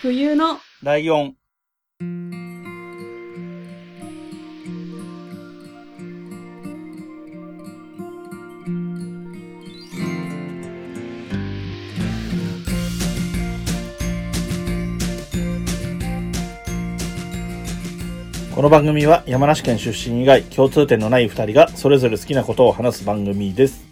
[0.00, 1.34] 冬のライオン。
[18.54, 23.84] この番組は山梨県出身以外共通点のない二人がそれぞれ好きなことを話す番組です。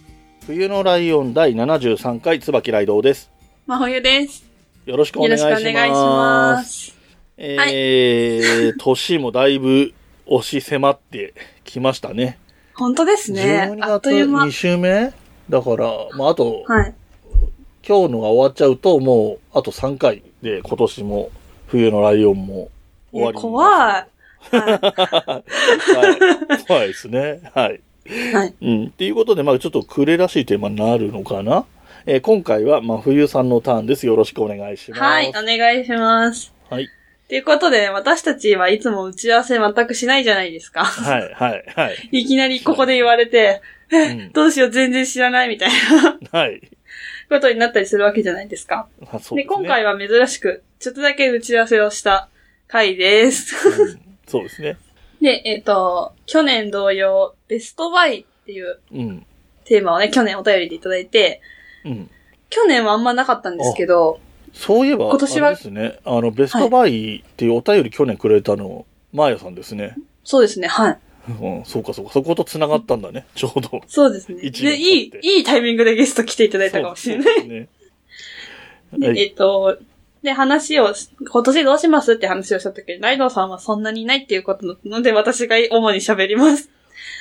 [0.47, 3.33] 冬のライオン第73回椿ライドウです。
[3.67, 4.56] 真冬です。
[4.87, 5.63] よろしくお願いします。
[5.63, 6.97] しくお願いします。
[7.39, 9.93] えー年もだいぶ
[10.27, 11.35] 押し迫って
[11.65, 12.39] きましたね。
[12.73, 13.69] 本当ですね。
[13.73, 14.51] 12あっ月という間2。
[14.53, 15.13] 週目？
[15.51, 16.95] だから、まあ、あと、はい。
[17.87, 21.31] 今日のが終わっちゃうと、もう、あと3回で今年も
[21.67, 22.69] 冬のライオンも
[23.13, 23.69] 終わりえ怖い。
[23.69, 24.07] は
[24.53, 25.43] は
[26.61, 26.65] い。
[26.65, 27.41] 怖いですね。
[27.55, 27.81] はい。
[28.07, 28.35] い。
[28.35, 28.55] はい。
[28.63, 28.85] うん。
[28.87, 31.65] っていうことで、まあ、ちょっと暮れらしいテーマになるのかな？
[32.09, 34.07] えー今回は、まあ、冬さんのターンです。
[34.07, 35.03] よろしくお願いします。
[35.03, 36.53] はい、お願いします。
[36.71, 36.89] はい。
[37.29, 40.85] ということで、私たちはいつも打ち合わせ全くしないじゃないですか。
[40.85, 42.09] はい、はい、はい。
[42.23, 45.71] いきなりここで言われて、うんどうしよう全然知らないみたい
[46.33, 46.61] なはい。
[47.29, 48.87] ことになったりするわけじゃないですか。
[49.01, 49.57] であそうですね。
[49.57, 52.29] 今回は珍しく、ちょっとだけ打ち合わせをした
[52.69, 53.69] 回です。
[53.69, 54.77] うんそうですね。
[55.21, 59.27] で、えっ、と、去年同様、ベストバイっていううん。
[59.65, 61.41] テーマをね、去年お便りでいただいて、
[61.87, 62.11] うん。
[62.51, 64.21] 去年はあんまなかったんですけど、
[64.53, 65.99] そういえば、今年はですね。
[66.05, 69.97] あの、ベストバイっていうお便り去年くれたの、マーヤさんですね。
[70.25, 70.99] そうですね、はい。
[71.29, 72.13] うん、そうかそうか。
[72.13, 73.27] そこと繋がったんだね。
[73.35, 73.83] ちょうど。
[73.87, 74.51] そうですね。
[74.51, 77.49] で、いいいいタイミングでゲスト来ていただいたかもしれない。
[77.49, 77.69] ね。
[78.93, 79.79] で はいえっと、
[80.23, 86.71] で、話をし、今年どうしますって話をした時に、ライドウさんはそんなにいないっていうことなので、私が主に喋ります。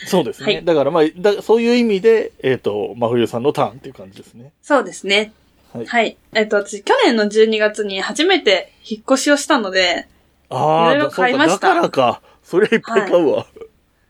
[0.08, 0.54] そうですね。
[0.56, 4.52] はいだからまあだ、そういう意味で、えっ、と、真冬さんのターンっていう感じですね。
[4.62, 5.34] そうですね。
[5.74, 10.08] はいえっと、私、去年の12月に初めて引っ越しをしたので、
[10.50, 12.22] ああ、いろいろ買いましただかだからか。
[12.44, 13.48] それいっぱい買うわ。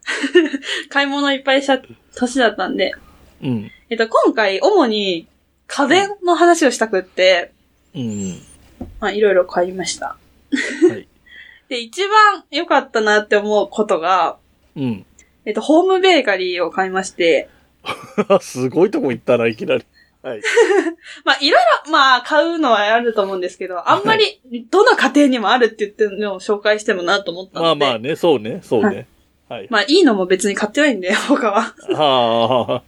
[0.89, 1.81] 買い物いっぱいした
[2.15, 2.93] 年だったんで、
[3.41, 3.71] うん。
[3.89, 5.27] えっと、今回、主に
[5.67, 7.51] 家電の話をしたくって、
[7.95, 8.41] うん。
[8.99, 10.17] まあ、いろいろ買いました。
[10.89, 11.07] はい。
[11.69, 14.37] で、一番良かったなって思うことが、
[14.75, 15.05] うん。
[15.45, 17.49] えっと、ホームベーカリーを買いまして、
[18.41, 19.85] すごいとこ行ったな、いきなり。
[20.23, 20.41] はい。
[21.23, 24.41] まあ、いろいろ、まあ、買うのはあると思うんですけど、あんまり、
[24.71, 29.07] どの家庭にもあるって言ってるのを紹介してもなと思ったので、まあまあね、そうね、そうね。
[29.47, 29.67] はい。
[29.69, 31.75] まあ、いいのも別に買ってないんで、 他は。
[31.93, 32.67] ああ。
[32.67, 32.81] はい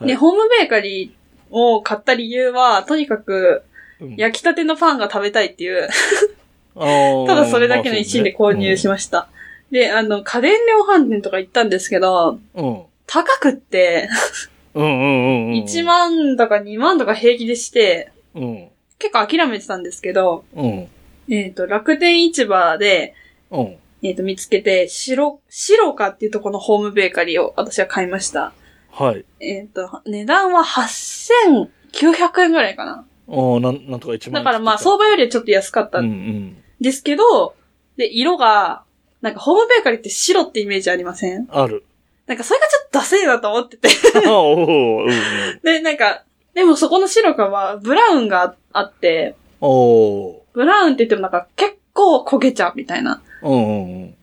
[0.00, 1.10] で、ホームベーカリー
[1.50, 3.62] を買った理由は、とにかく、
[4.00, 5.88] うん焼きたてのパンが食べたいっていう、
[6.76, 9.28] ただそれだけの一心で購入しました。
[9.70, 12.82] で、あの、家電量販店とか行ったんですけど、うん。
[13.06, 14.08] 高くって、
[14.74, 15.52] うんうんうんうん。
[15.64, 18.68] 1万とか2万とか平気でして、うん。
[18.98, 20.88] 結構諦めてたんですけど、うん。
[21.30, 23.14] えっ、と、楽天市場で、
[23.50, 23.76] うん。
[24.02, 28.52] えっ、と、見つけて、白、白かっていうとこのホームベーカリーを私は買いました。
[28.90, 29.24] はい。
[29.40, 33.04] えっ、と、値段は8900円ぐらいかな。
[33.30, 37.54] ああ、なん、なんとか一万だからまあ、相場よりはちょっと安かったうんんですけど、
[37.96, 38.84] で、色が、
[39.20, 41.40] なんかホームベーカリーって白ってイメージありません？
[41.42, 41.48] うん。
[41.50, 41.84] ある。
[42.26, 43.88] なんかそれがちょっとダセーなと思ってて。
[45.62, 46.24] で、なんか、
[46.54, 49.34] でもそこの白かはブラウンがあって。
[49.60, 53.22] ブラウンって言ってもなんか結構焦げちゃうみたいな。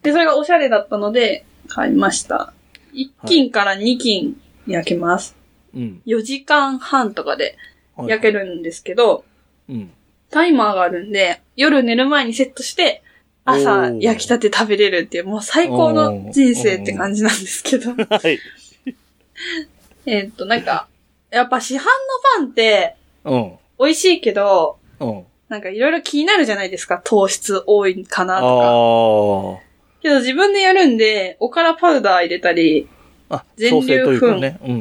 [0.04, 2.54] で、それがおしゃれだったので、買いました。
[2.94, 5.36] 1斤から2斤焼けます。
[5.74, 6.02] うん。
[6.06, 7.58] 4時間半とかで
[7.96, 9.26] はい焼けるんですけど、
[9.68, 9.92] うん。
[10.30, 13.02] タイマーがあるんで、夜寝る前にセットして、
[13.46, 17.92] 朝焼きたて食べれるっていう、もう最高の人生って感じなんですけど。
[17.92, 18.40] はい。
[20.08, 20.88] えーっと、なんか、
[21.30, 21.84] やっぱ市販の
[22.38, 23.54] パンってうん。
[23.80, 25.26] 美味しいけど、うん。
[25.50, 27.02] なんかいろいろ気になるじゃないですか。
[27.04, 29.64] 糖質多いかなあとか。
[30.02, 32.88] けど自分でやるんで、おからパウダー入れたり、
[33.58, 34.38] 全粒粉。
[34.38, 34.40] っ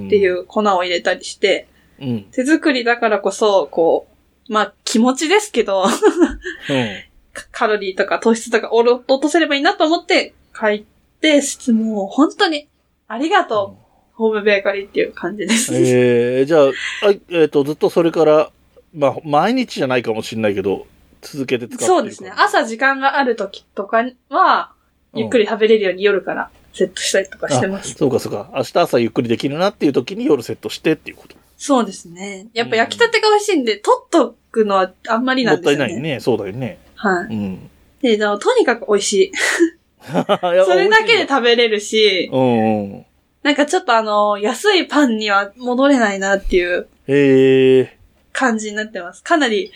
[0.09, 0.29] てい。
[0.29, 1.67] う粉を入れたりして、
[2.01, 2.23] うん。
[2.33, 4.07] 手作りだからこそ、こ
[4.49, 5.91] う、まあ気持ちですけど、うん。
[7.35, 10.87] カカロリーとか糖質とかを落とせればいいなと思って書い
[11.21, 11.43] て、
[11.73, 12.69] もう本当に
[13.09, 13.85] ありがとう、
[14.15, 15.75] ホームベーカリーっていう感じです。
[15.75, 16.69] えー、じゃあ、
[17.09, 18.51] あえっ、と、ずっとそれから、
[18.95, 20.87] まあ、毎日じゃないかもしれないけど、
[21.21, 22.33] 続けて使ってそうですね。
[22.37, 24.73] 朝時間がある時とかは、
[25.15, 27.95] ゆっくり食べれるように夜からセットしたりとかしてまあす。
[27.95, 28.51] そうかそうか。
[28.55, 31.37] 明日朝ゆっくりできるなっていう時に夜セットしてっていうこと。
[31.57, 32.49] そうですね。
[32.53, 35.87] やっぱ焼きたてが美味しいんで、取っとくのはあんまりなもっんですよね。
[35.87, 36.21] たいないね。
[36.21, 36.79] そうだよね。
[37.09, 37.35] はい。
[37.35, 37.71] うん。
[38.01, 39.33] で、でもとにかく美味しい。
[40.05, 40.13] そ
[40.67, 43.07] それだけで食べれるし、うんうん。
[43.43, 47.99] なんかちょっとあの、安いパンには戻れないなっていうへえ。
[48.33, 49.23] 感じになってます。
[49.23, 49.71] かなり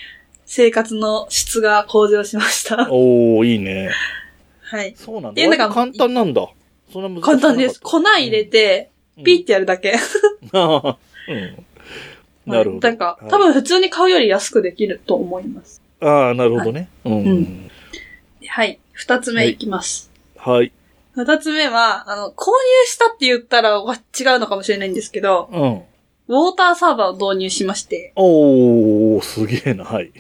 [0.47, 2.89] 生活の質が向上しました。
[2.93, 3.91] おー、いいね。
[4.63, 4.95] はい。
[4.97, 5.31] そうなんだ。
[5.31, 6.49] っていうのが割と簡単なんだ。
[6.93, 7.81] そんな難しく簡単です。
[7.81, 8.91] 粉入れて、
[9.25, 9.95] ピッてやるだけ。
[10.53, 10.59] う
[11.35, 11.65] ん。
[12.47, 12.89] なるほど。
[12.89, 15.83] なんか、はい多分普通に買うより安くできると思います。
[16.01, 16.89] ああ、なるほどね。
[17.05, 17.13] うん。
[17.25, 17.71] うん
[18.47, 18.79] はい。
[18.93, 20.11] 二つ目いきます。
[20.37, 20.73] はい。
[21.15, 25.83] 二つ目は、あの、購入したって言ったらわ違うのかもしれないんですけど、うん。
[26.29, 29.85] ウォーターサーバーを導入しまして、おー、すげえな。
[29.85, 30.13] はい。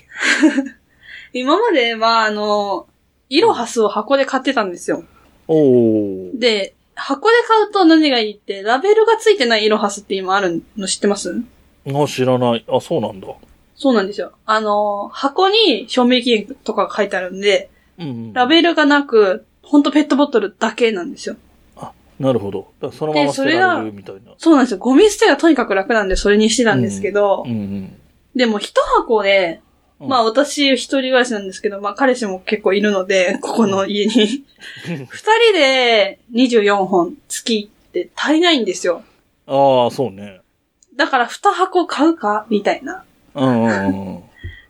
[1.32, 2.86] 今までは、あの、
[3.28, 5.04] イロハスを箱で買ってたんですよ。
[5.46, 6.38] おー。
[6.38, 11.42] で、箱で買うと何がいいって、ラベルがついてないイロハスって今あるの知ってます？
[11.86, 12.64] あ、知らない。
[12.68, 13.28] あ、そうなんだ。
[13.78, 14.32] そうなんですよ。
[14.44, 18.32] あの、箱に賞味期限とかが書いてあるんで、うん。
[18.32, 21.36] ラベルがなく、ほんとペットボトルだけなんですよ。
[22.18, 22.72] なるほど。
[22.90, 24.32] そのまま捨てられるみたいな。
[24.36, 24.78] そうなんですよ。
[24.78, 28.00] ゴミ捨てがとにかく楽なんでそれにしてたんですけど、うんうん。
[28.34, 34.44] でも一箱で、うんまあ私一人暮らしなんですけど、まあ彼氏も結構いるので、ここの家に。
[34.86, 39.02] 二人で24本月って足りないんですよ。
[39.48, 40.40] ああ、そうね。
[40.94, 43.04] だから二箱買うかみたいな。
[43.38, 44.22] うんうんうん。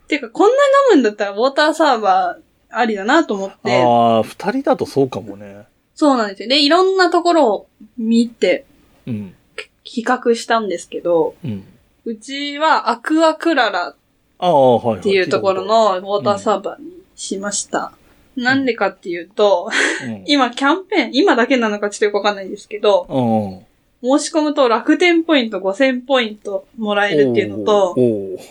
[0.07, 0.59] ていうか、こんなに
[0.93, 5.65] 飲むんだったらウォーターサーバーありだなと思って、ああ、二人だとそうかもね。
[5.95, 6.49] そうなんですよ。
[6.49, 7.67] で、いろんなところを
[7.97, 8.65] 見て
[9.05, 9.35] うん。
[9.83, 11.65] 比較したんですけど、うん。
[12.05, 13.95] うちはアクアクララ。
[14.41, 17.91] っていうところのウォーターサーバーにしました。
[18.37, 19.69] なんでかっていうと、
[20.05, 23.65] うん、 今キャンペーン、今だけなのかちょっとよくわかんないんですけど、うん。
[24.01, 27.95] 申し込むと楽天ポイント5000ポイントもらえるっていうのと、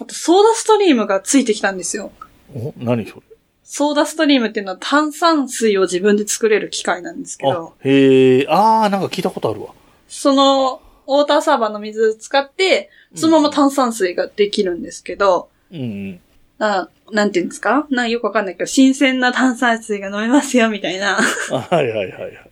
[0.01, 2.13] あとソーダストリームがついてきたんですよ。
[2.55, 3.23] お何それ？
[3.65, 9.75] ソーダストリームっていうのは炭酸水を自分で作れる機械なんですけあど、、へえ、ああ、なんか聞いたことあるわ。
[10.09, 16.21] そのウォーターサーバーの水使って、そのまま炭酸水ができるんですけど、うんうん。
[16.59, 17.87] ななんていうんですか？
[17.91, 21.23] なよくわかんないけど、新鮮な炭酸水が飲めますよ、みたいなあ
[21.61, 22.51] はいはいはいはい。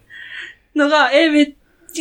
[0.74, 1.54] のが、えーめっ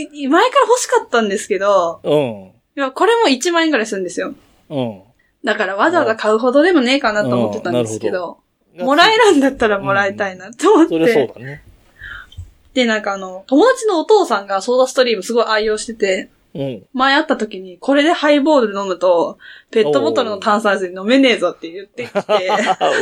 [0.04, 2.52] 前から欲しかったんですけど、うん。
[2.78, 4.34] いや、これも1万円ぐらいするんですよ。
[4.70, 5.02] うん。
[5.44, 8.36] だからわざわざ買うほどでもねえかなと思ってたんですけうん
[8.84, 11.34] もらえるんだったらもらいたいなって思っそれそうて。
[11.40, 11.64] だね。
[12.74, 16.86] で、なんかあの、友達のお父さんがソーダストリームすごい愛用してて、うん。
[16.94, 19.38] 前会った時に、これでハイボール飲むと、
[19.72, 22.22] ペットボトルの炭酸水飲めねえぞって言ってきて、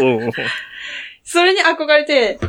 [0.01, 0.31] うん。
[1.23, 2.39] それに憧れて、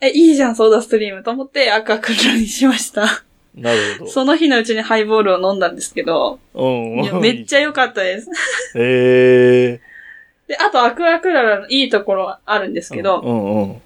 [0.00, 3.24] え、いいじゃん、ソーダストリームと思って赤クラにしました。
[3.56, 4.10] なるほど。
[4.10, 7.00] その日のうちにハイボールを飲んだんですけど、うん。
[7.02, 8.30] いやめっちゃ良かったです。
[8.74, 9.80] へえ。
[10.46, 13.82] で、あとアクアクララのいいところはあるんですけど、うんうん。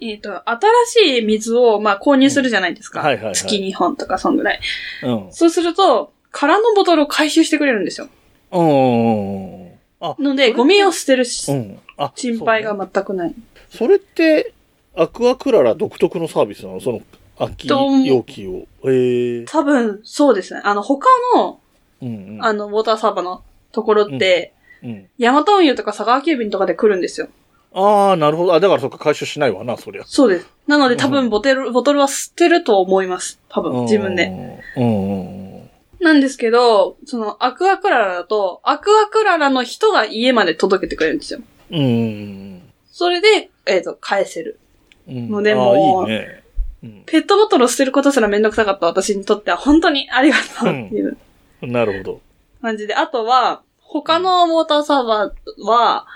[0.00, 3.00] えっ、と、新しい水を、まあ、購入するじゃないですか。
[3.00, 4.60] はいはいはい月2本とか、そんぐらい。
[5.02, 5.28] うん。
[5.32, 8.08] そうすると、空のボトルを回収してくれるんですよ。
[8.52, 9.72] うんうんうん。
[10.00, 11.78] あ、ので、ゴミを捨てるし、うん。
[11.96, 13.34] あ、心配そうねが全くない。
[13.70, 14.52] それって、
[14.94, 16.80] アクアクララ独特のサービスなの？
[16.80, 17.00] その、
[17.38, 18.66] 空きと容器を。
[18.88, 19.44] へえ。
[19.44, 20.60] 多分、そうですね。
[20.64, 21.60] あの、他の、
[22.02, 22.44] うんうん。
[22.44, 23.42] あの、ウォーターサーバーの
[23.72, 24.52] ところって、
[24.82, 25.06] うん。
[25.18, 27.28] ヤマト運輸とか佐川急便とかで来るんですよ。
[27.74, 28.54] ああ、なるほど。
[28.54, 30.04] あ、だからそっか、回収しないわな、そりゃ。
[30.06, 30.48] そうです。
[30.66, 33.38] なので多うん分ボトル、ボトルは捨てると思います。
[33.48, 34.60] 多分、自分で。
[34.76, 35.70] うんうんうん。
[36.00, 41.40] なんですけど、その、アクアクララだと、アクアクララの人が家まで届けてくれるんですよ。
[41.70, 44.58] うんうんそれで、えっ、と、返せる。
[45.06, 45.30] うん。
[45.30, 46.42] のでもああ、いいね。
[46.82, 47.02] うん。
[47.06, 51.16] ペットボトルを捨てることすらめんどくさかった私にとっては本当にありがとうっていう
[51.62, 52.20] なるほど。
[52.62, 52.94] 感じで。
[52.94, 56.06] あとは、他のウォーターサーバーは、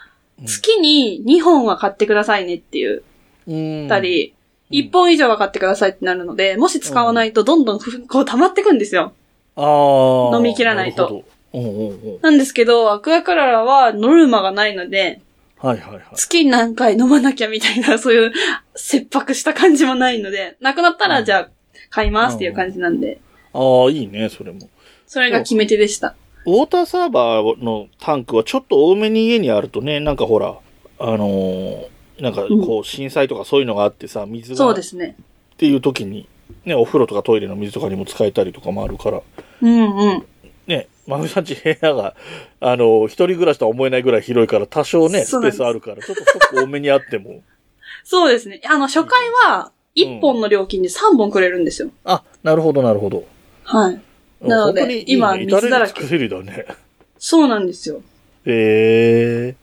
[0.41, 3.03] うん月に2本は買ってくださいねって言
[3.47, 3.87] うん。
[3.87, 4.29] ったり、
[4.71, 9.13] うん1本以上は買ってくださいってなるので、もし使わないとどんどんふこう溜まってくんですよ。
[9.57, 10.37] ああ。
[10.37, 11.25] 飲み切らないとるほど。
[11.55, 12.21] うんうんうん。
[12.23, 15.21] なんですけど、アクアクララはノルマがないので、
[15.63, 16.03] はいはいはい。
[16.15, 18.33] 月に何回飲まなきゃみたいな、そういう
[18.75, 21.51] 切迫した感じもないので、なくなったうんらじゃあ
[21.91, 23.21] 買いますっていう感じなんで、
[23.53, 24.69] ああ、いいね、それも。
[25.07, 26.15] それが決め手でした。
[26.47, 30.57] ウォーターサーバーのタンクはちょっと多めに家にあるとね、なんかほら、
[30.99, 31.87] あのー
[32.21, 35.17] なんかこう震災とかそういうのがあってさ、水がっそうですね。
[35.57, 36.29] ていう時に、
[36.65, 39.23] ね、お風呂とかトイレの水とかにも使えたりとかもあるから、
[39.63, 40.27] うんうん。
[40.67, 42.15] ね、まふさんち部屋が、
[42.61, 47.43] あの、一人暮らしとは思えないぐらい広いから、多少ね、スペースあるから、ちょっとストック多めにあっても。
[48.05, 48.61] そうですね。
[48.65, 51.91] あの、初回は、1本の料金で3本くれるんですよ。
[52.05, 53.25] あ、なるほど、なるほど。
[53.65, 54.01] はい。
[54.41, 56.67] なのでいいね今水だらけだね。
[57.19, 58.01] そうなんですよ。
[58.47, 59.57] へえ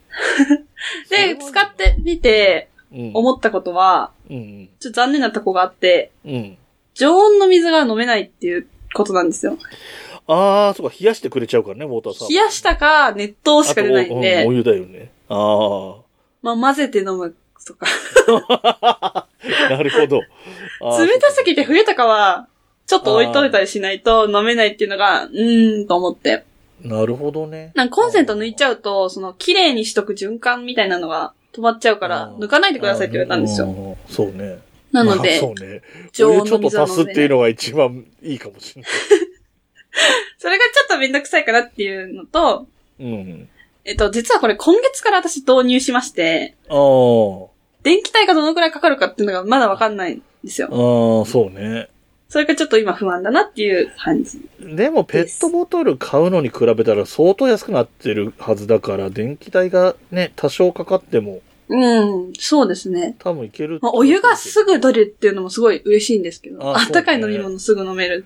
[1.10, 3.10] で、使ってみて、うん。
[3.14, 4.68] 思ったことは、うん。
[4.78, 6.58] ちょっと残念なとこがあって、うん。
[6.94, 9.58] 常温の水が飲めないっていうことなんですよ。
[10.28, 12.28] ああ、そうか、冷やしてくれちゃうからね、ウォーターサーバー。
[12.28, 15.10] 冷やしたか、熱湯しか出ないんあとうでお、湯だよね。
[15.28, 15.96] ああ。
[16.42, 17.34] まあ、混ぜて飲む
[17.66, 17.86] とか。
[19.70, 20.20] なるほど。
[20.20, 22.46] 冷たすぎて冬とかは、
[22.86, 26.44] ちょっと置いといたりしないと飲めないっていうのが、うーんと思って。
[26.82, 27.72] なるほどね。
[27.74, 33.66] なんかコンセント抜いちゃうと、その綺麗にしとく循環みたいなのが止まっちゃうから抜かないでくださいって言われたんですよ。
[33.66, 33.96] よ。
[34.08, 34.58] そうね。
[34.92, 35.82] なので、まあそうね。
[36.12, 37.02] 常温お湯ちょっとの水を飲んでね。
[37.02, 38.90] 足すっていうのが一番いいかもしれない。
[40.38, 42.66] それがちょっとめんどくさいかなっていうのと、
[42.98, 43.48] うん。
[43.84, 47.48] えっと、実はこれ今月から私導入しまして、ああ。
[47.82, 50.68] 電気代がどのくらいかかるかっていうのがまだわかんないんですよ。
[50.70, 51.88] ああ、そうね。
[52.28, 54.40] それがちょっと今不安だなっていう感じ。
[54.60, 61.40] でもペットボトル買うのに比べたら相当安くなってるはずだから、電気代がね、多少かかっても
[61.70, 63.16] うん、そうですね。
[63.18, 63.78] 多分いける。
[63.82, 68.24] まあ、お湯がすぐ出るっていうのもすごい嬉しいんですけど、ああったかい飲み物すぐ飲める。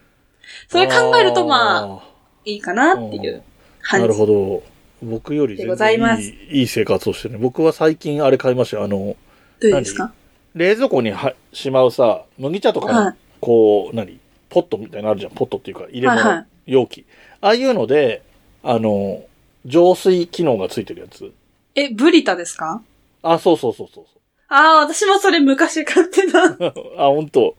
[0.68, 2.02] それ考えるとまあ、あ
[2.44, 3.42] いいかなっていうーなる
[3.82, 4.18] 感じ。
[4.18, 4.62] ほど。
[5.02, 7.40] 僕よりで全然いいいい生活をしてるね。
[7.40, 8.84] 僕は最近あれ買いましたよ。
[8.84, 9.16] あの、ど
[9.60, 10.12] うですか？
[10.54, 13.14] 冷蔵庫にはしまうさ、麦茶とかの、はい。
[13.40, 14.20] こう、何？
[14.48, 15.32] ポットみたいなのあるじゃん。
[15.32, 17.04] ポットっていうか、入れ物、はいはい容器。
[17.40, 18.22] ああいうので、
[18.62, 19.24] あの、
[19.64, 21.32] 浄水機能がついてるやつ。
[21.74, 22.82] え、ブリタですか？
[23.22, 24.04] あ、そうそうそうそう
[24.48, 26.44] ああ、私もそれ昔買ってた。
[26.98, 27.56] あ、本当。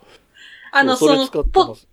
[0.76, 1.44] あの、その、ポ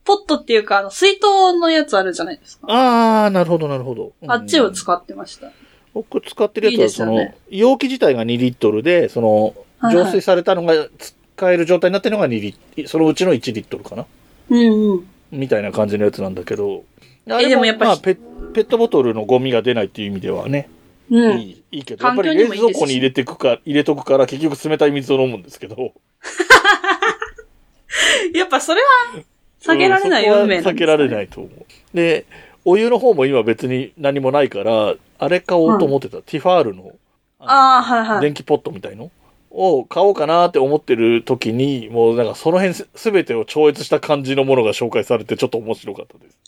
[0.04, 2.66] ポットっていうか、あの、水筒のやつあるじゃないですか。
[2.72, 4.12] ああ、なるほど、なるほど。
[4.26, 5.52] あっちをうん使ってました。
[5.92, 9.54] 僕使ってるやつは、その、すよね容器自体が2リットルで、その、
[9.92, 14.06] 浄水されたのが使える状態になってるのが2リッそのうちの1リットルかな？
[14.48, 15.06] うんうん。
[15.30, 16.84] みたいな感じのやつなんだけど。
[17.28, 18.14] あれでもやっぱりまあペ、
[18.54, 20.70] ペットボトルのゴミが出ないっていう意味ではね、
[21.10, 21.38] うん。
[21.38, 25.92] いい、いいけど、やっぱり冷蔵庫に入れてくか、入れとくから結局冷たい水を飲むんですけど。
[28.34, 29.22] やっぱそれは、
[29.60, 31.96] 避けられない運命なんですね避けられないと思う。
[31.96, 32.26] で、
[32.64, 36.18] お湯の方も今別に何もないから、あれ買おうと思ってた。
[36.18, 36.92] ティファールの、
[37.38, 38.20] ああ、はいはい。
[38.20, 39.10] 電気ポットみたいの
[39.50, 46.38] を買おうかなって思ってる時に、もうなんかその辺すすべてを超越した感じのものが紹介されてちょっと面白かったです。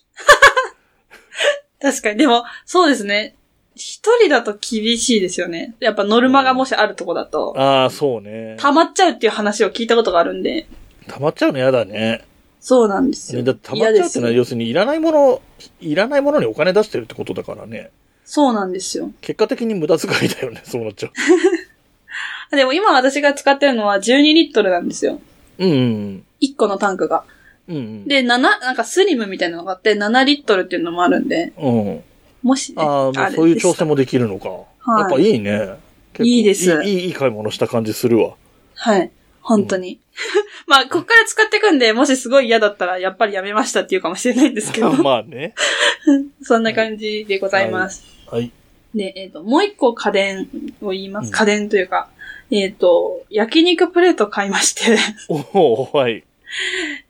[1.81, 2.19] 確かに。
[2.19, 3.35] でも、そうですね。
[3.75, 5.75] 一人だと厳しいですよね。
[5.81, 8.57] やっぱノルマがもしあるとこだと、ああ、そうね。
[8.59, 10.67] 溜まっちゃうっていう話を聞いたことがあるんで、
[11.09, 12.25] 溜まっちゃうの嫌だね。
[12.61, 13.41] そうなんですよ。
[13.41, 15.43] ねだって溜まっちゃうってのは要するにいらないもの、
[15.81, 17.91] いらないものにお金出してるってことだからね。
[18.25, 19.11] そうなんですよ。
[19.21, 21.13] 結果的に無駄遣いだよね、 そうなっちゃう。
[22.57, 25.21] でも今私が使ってるのは12リットルなんですよ。
[25.59, 27.25] うんうん1個のタンクが。
[27.69, 27.77] うん。
[27.77, 31.87] うんで、7、なんかスリムみたいなのがあって、7リットルっていうのもあるんで、うん。
[31.87, 32.05] うん。
[32.43, 34.49] もし、ね、ああ、そういう調整もできるのか。
[34.49, 35.77] はいやっぱいいね。
[36.21, 38.35] いいですいいいい買い物した感じするわ。
[38.75, 39.11] はい。
[39.41, 40.01] 本当に。
[40.67, 45.55] まあ、こっから使っていくんで、もしすごい嫌だったら、やっぱりやめましたって言うかもしれないんですけど、 まあね。
[46.43, 48.05] そんな感じでございます。
[48.31, 48.51] はい。
[48.95, 50.49] で、えっ、と、もう一個家電
[50.83, 51.29] を言います。
[51.29, 52.09] うん家電というか、
[52.51, 54.83] えっ、と、焼肉プレート買いまして、
[55.29, 56.25] おおはい。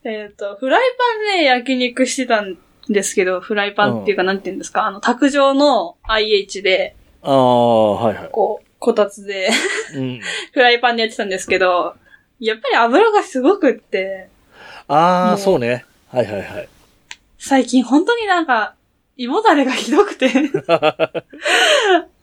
[0.04, 0.80] えっと、フライ
[1.26, 2.56] パンで焼肉してたん
[2.88, 8.28] ですけど、フライパンっていうか、なんて言うんですか、あの、卓上の IH で、ああ、はいはい。
[8.30, 9.48] こう、こたつで、
[9.94, 10.20] うん。
[10.52, 11.94] フライパンでやってたんですけど、
[12.46, 14.28] やっぱり油がすごくって、
[14.88, 15.84] ああ、そうね。
[16.08, 16.68] はいはいはい。
[17.38, 18.74] 最近本当になんか、
[19.16, 20.28] 胃もたれがひどくて、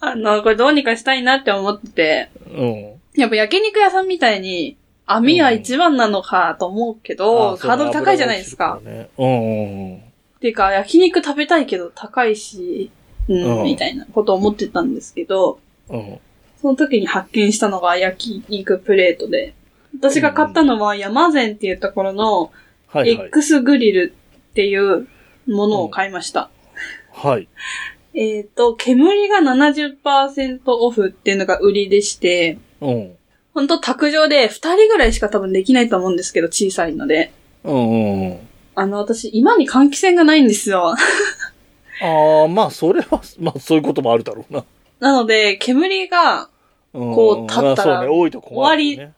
[0.02, 3.02] あの、これどうにかしたいなって思ってて、うん。
[3.16, 8.82] やっぱ焼肉屋さんみたいに、網が一番なのかと思うけど、うハードル高いじゃないですか。。
[8.86, 9.98] うんうんうん。
[9.98, 10.02] っ
[10.42, 12.92] ていうか、焼肉食べたいけど高いし、
[13.30, 15.60] うん、うんみたいなことを思ってたんですけど、
[15.90, 16.20] うん。
[16.62, 19.54] その時に発見したのが焼肉プレートで、
[19.96, 22.52] 私が買ったのは山善っていうところの
[22.88, 23.28] はいはい。
[23.28, 24.14] X グリル
[24.52, 25.08] っていう
[25.48, 26.50] ものを買いました。
[27.12, 27.48] はい。
[28.14, 33.16] えっ、と、煙が70%オフっていうのが売りでして、うん。
[33.54, 37.32] ほんと卓上で2人ぐらいしか多分できないと思うんですけど、小さいので。
[37.64, 38.40] うんうんうん。
[38.76, 40.96] あの、私、今に換気扇がないんですよ。
[42.02, 44.64] ああ、まあ、それは、まあ、そういうこともあるだろうな。
[45.00, 46.50] なので、煙が、
[46.92, 49.14] うんこう立ったらまあそうね、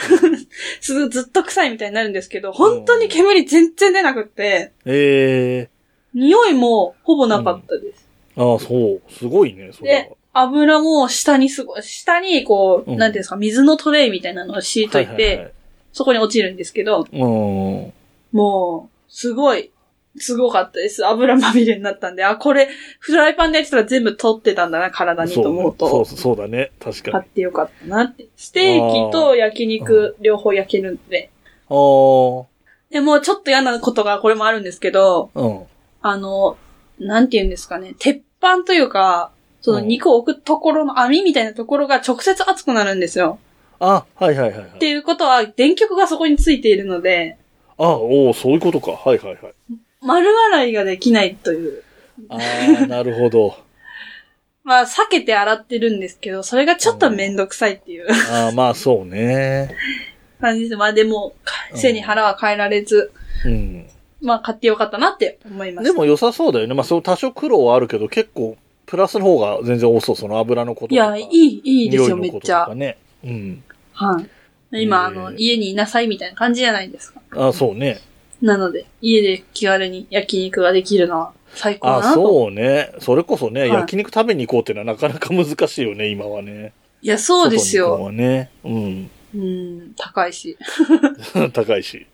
[0.80, 5.70] ずっと臭いみたいになるんですけど、本当に煙全然出なくって、ええ
[6.14, 8.08] 匂いもほぼなかったです。
[8.36, 9.12] ああ、そう。
[9.12, 10.16] すごいね、それはで。
[10.32, 15.52] 油も下にすごい、下にこう、うんなんていうんですか、水のトレイみたいなのを敷いといて、はいはい
[15.92, 17.92] そこに落ちるんですけど、はい、うん。
[18.32, 19.70] もう、すごい、
[20.16, 21.06] すごかったです。
[21.06, 25.88] 油まみれになったんで、あ、これ、フライパンでやってたら全部取ってたんだな、体にと思うと。
[25.88, 26.72] そうそうそうだね。
[26.80, 27.12] 確かに。
[27.12, 28.26] 買ってよかったなって。
[28.36, 31.30] ステーキと焼肉両方焼けるんで。
[31.68, 32.46] ああ。
[32.90, 35.62] でもちょっと嫌なことがこれもあるんですけど、うん。
[36.02, 36.56] あの、
[36.98, 43.38] なんて言うんですかね、鉄板というか、その肉を置くところの網みたいなところが直接熱くなるんですよ。
[43.78, 44.68] あ、はいはいはいはい。
[44.70, 47.36] っていうことは、電極がそこについているので、
[47.78, 48.90] あ、おおそういうことか。
[48.92, 49.54] はいはいはい。
[50.02, 51.82] 丸洗いができないという。
[52.28, 52.38] あ
[52.82, 53.56] あ、なるほど。
[54.62, 59.74] まあ、避けて洗ってるんですけど、それがちょっとめんどくさいっていうああ、まあそうね。
[60.40, 60.76] 感じです。
[60.76, 61.34] まあでも、
[61.74, 63.12] 背に腹は変えられず、
[63.44, 63.86] うん。
[64.20, 65.92] まあ買ってよかったなって思いました。
[65.92, 66.74] でも良さそうだよね。
[66.74, 70.16] まあそう多少苦労はあるけど、結構、プラスの方が全然多そう。
[70.16, 71.16] その油のこととか。
[71.16, 72.98] いや、いい、いいですよ、匂いのことめっちゃ。
[73.24, 73.64] うん。
[73.92, 74.20] は
[74.72, 74.82] い。
[74.82, 77.20] 今、あへの、ー家にいなさいみたいな感じじゃないですか。
[77.36, 78.00] あそうね。
[78.42, 82.26] なので、家で気軽に焼肉ができるのは最高だあなと。
[82.26, 82.92] そうね。
[83.00, 86.72] それこそね、はい焼肉食べに行こうっていうのはなかなか難しいよね、今はね。
[87.02, 87.96] いや、そうですよ。
[87.96, 88.50] 外に行くのはね。
[88.64, 89.10] うん。
[89.32, 90.56] うん、高いし。
[91.52, 92.06] 高いし。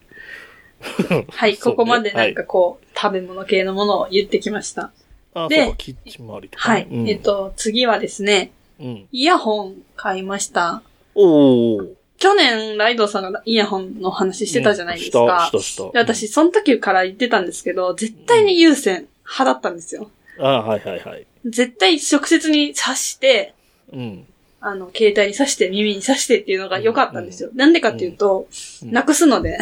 [1.31, 4.93] はい、そうねここまでなんかこう、食べ物系のものを言ってきました。
[5.35, 6.89] あ、でそうか、キッチン周りとかね、はい。
[6.91, 9.09] うんえっと、次はですね、うん。
[9.11, 10.83] イヤホン買いました。
[11.15, 11.89] おー。
[12.19, 15.21] 去年、ライドさんがイヤホンの話してたじゃないですか。
[15.21, 15.93] うんした、した、した。
[15.93, 20.11] で私、その時から言ってたんですけど、絶対に有線派だったんですよ。
[20.39, 21.27] あはいはいはい。
[21.45, 23.55] 絶対直接に挿して、
[23.93, 24.27] うん。
[24.61, 27.51] あの、携帯に挿して、耳に挿してっていうのが良かったんですよ。
[27.55, 28.49] なんでかっていうと、
[28.83, 29.59] うんなくすので。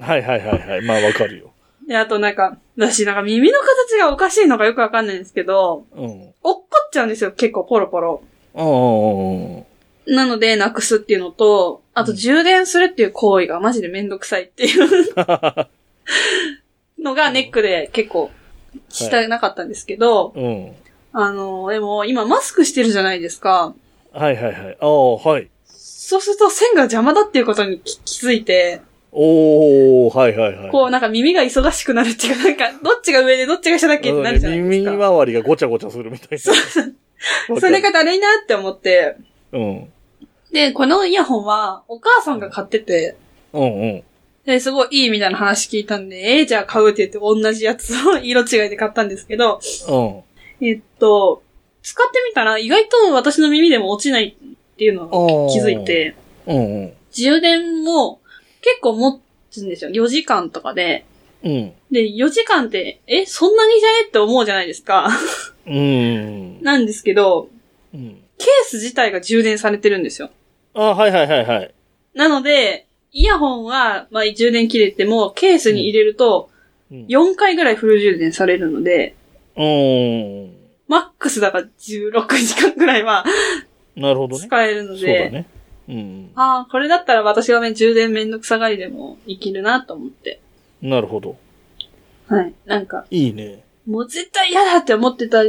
[0.00, 0.82] はいはいはいはい。
[0.82, 1.52] まあわかるよ。
[1.86, 6.00] で、あとなんか、私なんか耳の形がおかしいのかよくわかんないんですけど、うん。
[6.02, 8.22] 落っこっちゃうんですよ、結構ポロポロ。
[8.54, 9.66] うんうんうん
[10.06, 15.16] なので、なくすっていうのと、あと充電するっていう行為がマジでめんどくさいっていう
[17.02, 18.30] のがネックで結構
[18.88, 20.44] したなかったんですけど、うん。
[20.44, 20.72] うん。
[21.12, 23.74] あの、でも今マスクしてるじゃないですか。
[24.12, 24.78] はいはいはい。
[24.80, 25.48] ああ、はい。
[25.64, 28.80] そうすると線が邪魔だっていうことに気気づいて、
[29.18, 30.70] おー、はいはいはい。
[30.70, 34.92] こうなんか耳が忙しくなるっていうか、なんかどっちが上でどっちが下だっけってなるじゃないです耳か。
[34.92, 36.52] 周りがごちゃごちゃするみたいな。
[36.52, 39.16] わかるそれがだるいなって思って、
[39.52, 39.92] うん。
[40.56, 43.18] で、このイヤホンはお母さんが買ってて、
[43.52, 44.02] うんうん。
[44.46, 50.66] で、すごいいいみたいな話聞いたんで、えー、じゃあ買うって言って同じやつを 色違いで買ったんですけど、うん。
[50.66, 51.42] えっと、
[51.82, 56.14] 使ってみたら意外と私の耳でも落ちないっていうのを気づいて、
[56.46, 56.92] うんうん。
[57.12, 58.20] 充電も
[58.62, 59.90] 結構持つんですよ。
[59.90, 61.04] 4時間とかで。
[61.44, 61.72] うん。
[61.90, 65.10] で、4時間って、え、そんなにじゃねって思うじゃないですか。
[65.66, 66.60] うん。
[66.64, 67.50] なんですけど、
[67.92, 68.22] うん。
[68.38, 70.30] ケース自体が充電されてるんですよ。
[70.76, 71.74] あはいはいはいはい。
[72.14, 76.50] なので、イヤホンは、まあ、充電切れても、ケースに入れると、
[76.90, 77.06] うん。
[77.06, 79.16] 4回ぐらいフル充電されるので、
[79.56, 80.54] うん。
[80.86, 83.24] マックスだから16時間ぐらいは
[83.96, 84.46] なるほどね。
[84.46, 85.46] 使えるのそうだで、ね。
[85.88, 86.30] うん。
[86.34, 90.40] ああ、これだったら私はね、充電めんどくさがりでもいけるなと思って。
[90.82, 91.36] なるほど。
[92.28, 92.52] はい。
[92.66, 93.64] なんか、いいね。
[93.86, 95.42] もう絶対嫌だって思ってた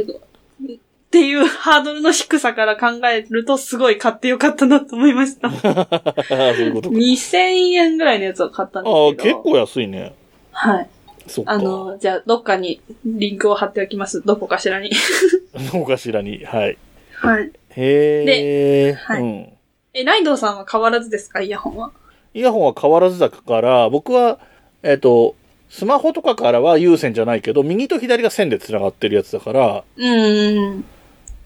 [1.08, 5.50] っていう ハードルの低さから考えるとすごい買ってよかったなと思いました。
[5.50, 6.96] そういうことか。
[6.96, 7.38] 2000
[7.72, 9.36] 円ぐらいのやつを買ったんですああ、けど。
[9.42, 10.14] 結構安いね。
[10.52, 10.88] はい。
[11.26, 11.52] そっか。
[11.52, 14.22] あの、じゃあ、どっかにリンクを貼っておきます。
[14.24, 14.90] どこかしらに。
[15.72, 16.44] おかしらに。
[16.44, 16.76] はい。
[17.14, 17.50] はい。
[17.76, 18.92] へえ。
[18.92, 19.48] はいうん。
[19.94, 21.40] え、ライドウさんは変わらずですか？
[21.40, 21.90] イヤホンは？
[22.34, 24.38] イヤホンは変わらずだから、僕は、
[24.82, 25.34] えっ、と、
[25.70, 30.84] スマホとかからは有線じゃないけど、右と左が線で繋がってるやつだから、うーん。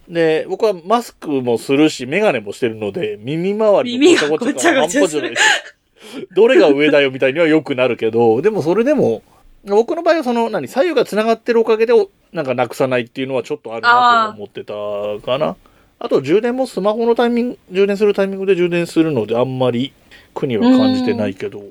[0.08, 5.34] で、僕はマスクもするし、メガネもしてるので、耳周り耳ごちゃごちゃする。
[6.34, 9.22] どれが上だよみたいにはよくなるけど、でもそれでも、
[9.64, 14.74] 僕の場合はその、何、左右が繋がってるおかげで、おなんかなくさないっていうのはちょっとあるなと思ってた
[15.24, 15.56] かな。
[15.98, 19.92] あと充電もスマホのタイミング、充電するタイミングで充電するので、あんまり
[20.34, 21.62] 苦には感じてないけど。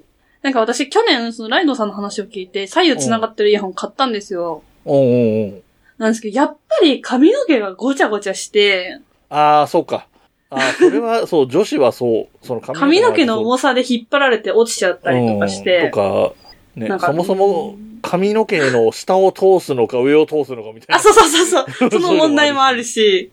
[0.42, 4.64] なんか私去年、そのライドウさんの話を聞いて、左右繋がってるイヤホン買ったんですよ。
[4.86, 5.64] うんうんうん。
[6.02, 10.08] なんですけど、やっぱり髪の毛がごちゃごちゃして、ああ、そうか。
[10.50, 16.34] ああ、それは、 そう、女子はそう、その髪髪の毛の重さで引っ張られて落ちちゃったりとかしうんて、とか、
[16.76, 20.96] ねそもそも髪の毛の下を通すのか上を通すのかみたいな。
[20.96, 21.92] あ、そうそうそうそう。
[21.94, 23.32] その問題もあるし、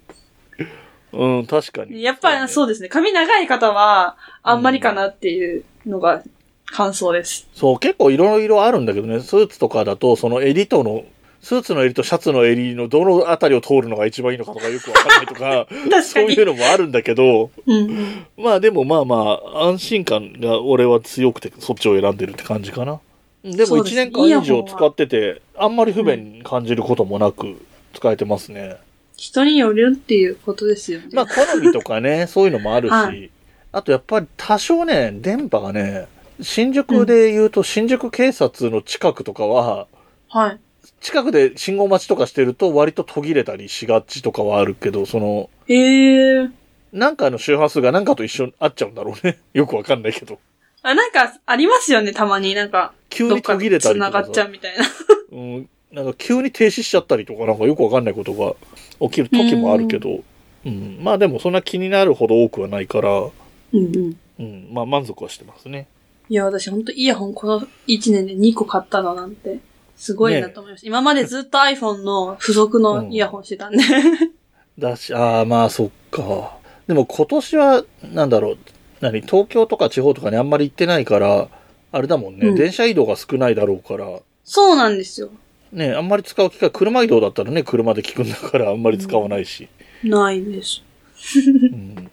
[1.14, 2.02] うん、確かに。
[2.02, 2.90] やっぱりそうですね。
[2.90, 6.22] 髪長い方は、あんまりかなっていうのが
[6.66, 7.48] 感想です。
[7.54, 11.04] そう、結構いろいろあるんだけどね、スーツとかだと、その襟との、
[11.42, 16.02] スーツの襟とシャツの襟のどのあたりを通るのが一番いいのかとかよくわかんないとか、 確かに。
[16.04, 18.26] そういうのもあるんだけど、うんうん。
[18.36, 23.00] まあでもまあまあ、安心感が俺は強くてそっちを選んでるって感じかな。
[23.44, 27.56] でも1そうです年間以上使ってて、あんまり不便感じることもなく
[27.94, 28.76] 使えてますね。
[29.16, 31.06] 人によるっていうことですよね。
[31.12, 33.12] まあ好みとかね、 そういうのもあるし、は
[33.72, 36.08] あとやっぱり多少ね、電波がね、
[36.40, 39.86] 新宿で言うと新宿警察の近くとかは、
[40.28, 40.60] はい。
[41.00, 46.50] 近くで信号待ちとかしてると割と途切れたりしがちとかはあるけど、その、へえ。
[46.92, 49.38] なんかの周波数がなんかと一緒に合っちゃうんだろうね。
[49.52, 50.38] よくわかんないけど。
[50.82, 52.54] あ、なんか、ありますよね、たまに。
[52.54, 54.10] なんか、急に途切れたりとかさ。
[54.10, 54.84] 繋がっちゃうみたいな。
[55.32, 55.68] うん。
[55.92, 58.54] なんか急に停止しちゃったりとか、なんかよくわかんないことが
[59.08, 60.22] 起きる時もあるけど、
[60.64, 60.98] うん。
[61.02, 63.30] まあでもそんな気になるほど多くはないから、うん
[63.72, 64.16] うん。
[64.38, 64.68] うん。
[64.72, 65.86] まあ満足はしてますね。
[66.28, 69.60] いや、私ほんとイヤホンこの1年で2個買ったのなんて、
[69.98, 70.86] すごいなと思いました。
[70.86, 73.78] 今までずっと iPhone の付属のイヤホンしてたんで。
[74.78, 76.56] だし、ああ、まあそっか。
[76.86, 77.84] でも今年は、
[78.14, 78.58] なんだろう、
[79.00, 81.48] 何、東京とか地方とかにあんまり行ってないから、
[81.90, 85.30] あれだもんね、うん電車移動が少ないだろうから、そうなんですよ。
[85.72, 89.68] ね、あんまり使う機会、車移動だったらね、車で聞くんだからあんまり使わないし。
[90.04, 90.82] ないです。
[91.72, 92.10] うん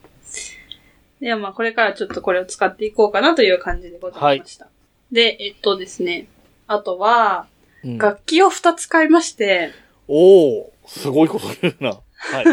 [1.21, 4.67] いや、まあこれからちょっとこれを使っていこうかなという感じでございました。
[5.11, 6.27] で、えっとですね。
[6.67, 7.47] あとは、
[7.85, 9.71] うん楽器を2つ買いまして、
[10.07, 11.89] おおすごいこと言うな。
[11.89, 12.45] はい。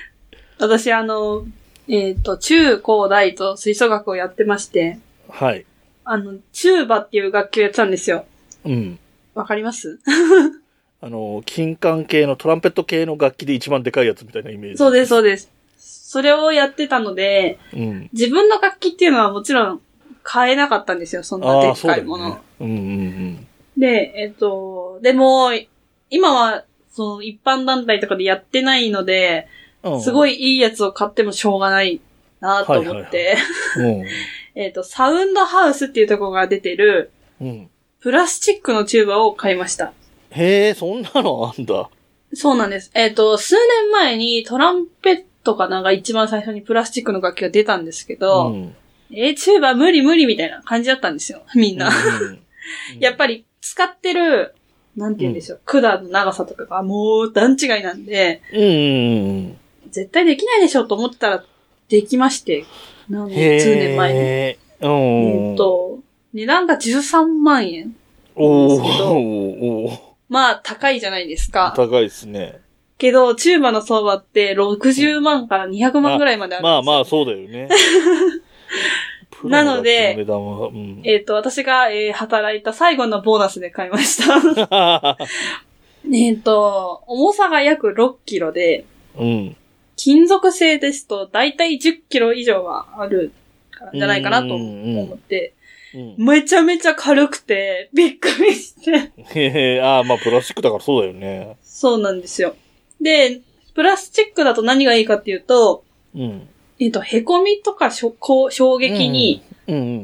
[0.58, 1.46] 私あの、
[1.88, 5.64] えっ、と、中高大と吹奏楽をやってまして、はい。
[6.04, 8.24] あの、チューバっていう楽器をやってたんですよ。
[8.64, 8.98] うん。
[9.34, 9.98] わかります？
[11.00, 14.78] あの、金管系のトランペット系の楽器で一番でかいやつみたいなイメージ。
[14.78, 15.50] そうです、そうです。
[15.78, 18.10] それをやってたので、うん。
[18.12, 19.80] 自分の楽器っていうのはもちろん
[20.22, 22.30] 買えなかったんですよ、そんなでっそうだよかいもの。
[22.30, 22.38] ね。
[22.60, 25.50] うんうんで、えっと、でも、
[26.10, 29.48] 今は、その一般団体とかでやってないので、
[29.82, 30.00] うん。
[30.00, 30.34] すごい。
[30.34, 32.00] いいいやつを買ってもしょうがない
[32.40, 33.36] なと思って、
[33.76, 34.04] うん。
[34.54, 37.10] えっと、サウンドハウスっていうところが出てる、
[37.40, 37.70] うん。
[38.00, 39.92] プラスチックのチューバを買いました。
[40.30, 41.90] へえ、そんなのあんだ。
[42.32, 42.90] そうなんです。
[42.94, 48.76] えっ、と、数年前にトランペットかなんか一番最初にプラスチックの楽器が出たんですけど、うん。
[49.12, 51.88] えーチューバ無理無理みたいな感じだったんですよ、みんな。
[51.88, 52.42] うん
[53.00, 54.54] やっぱり使ってる、
[54.96, 59.58] なんて言うんでしょう、管の長さとかがもう段違いなんで、うん。
[59.90, 61.44] 絶対できないでしょうと思ったら、
[61.88, 62.64] できまして、
[63.08, 63.60] なんへえ。
[63.60, 64.18] 数年前に。
[64.18, 64.92] うん。
[65.50, 65.98] えっと、
[66.32, 67.96] 値段が13万円。
[68.36, 69.98] おおー
[70.30, 71.72] まあ、高いじゃないですか。
[71.74, 72.60] 高いですね。
[72.98, 76.70] けど、チューバの相場って60万から200万ぐらいまであるんですよ。
[76.70, 77.68] まあまあ、そうだよね。
[79.44, 80.24] なのでう
[80.72, 81.00] ん。
[81.04, 85.18] えっ、と、私が、えー働いた最後のボーナスで買いました。
[86.12, 88.84] えっと、重さが約6キロで、
[89.18, 89.56] うん。
[89.96, 93.32] 金属製ですと、だいたい10キロ以上はある
[93.70, 95.54] からじゃないかなと思って、
[95.94, 96.24] うん。
[96.24, 99.12] めちゃめちゃ軽くて、びっくりして。
[99.34, 101.56] へえ、ああ、まあ、プラスチックだからそうだよね。
[101.62, 102.54] そうなんですよ。
[103.00, 103.40] で、
[103.74, 105.84] プラスチックだと何がいいかっていうと、
[106.14, 106.48] うん。
[106.78, 109.42] えっ、と、凹みとかしょこう衝撃に。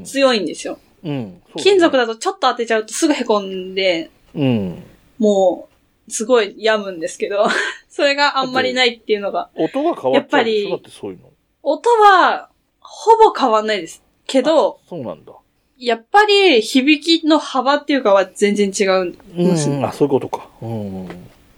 [0.04, 0.78] 強いんですよ。
[1.04, 1.40] うん。
[1.44, 4.82] そうだね金属だとちょっと当てちゃうとすぐ凹んで、うん。
[5.18, 5.68] も
[6.08, 7.46] う、すごい病むんですけど、
[7.88, 9.50] それがあんまりないっていうのが。
[9.54, 11.30] 音が変わっちゃうやっぱりそうだってそういうの。
[11.62, 12.48] 音は、
[12.80, 14.02] ほぼ変わんないです。
[14.26, 15.32] けど、そうなんだ。
[15.78, 19.70] やっぱり響きの幅っていうかは全然違うんです。
[19.70, 19.84] うん。
[19.84, 20.48] あ、そういうことか。
[20.60, 21.08] うん。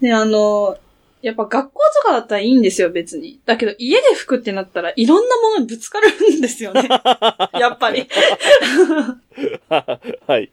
[0.01, 0.77] で、あの、
[1.25, 3.41] やっぱ学校とかだったらいいんですよ、別に。
[3.47, 6.87] だけど家で吹くってなったらいろんなものにぶつかるんですよね。
[7.59, 8.03] やっぱり。
[8.03, 8.07] っ
[10.27, 10.51] はい。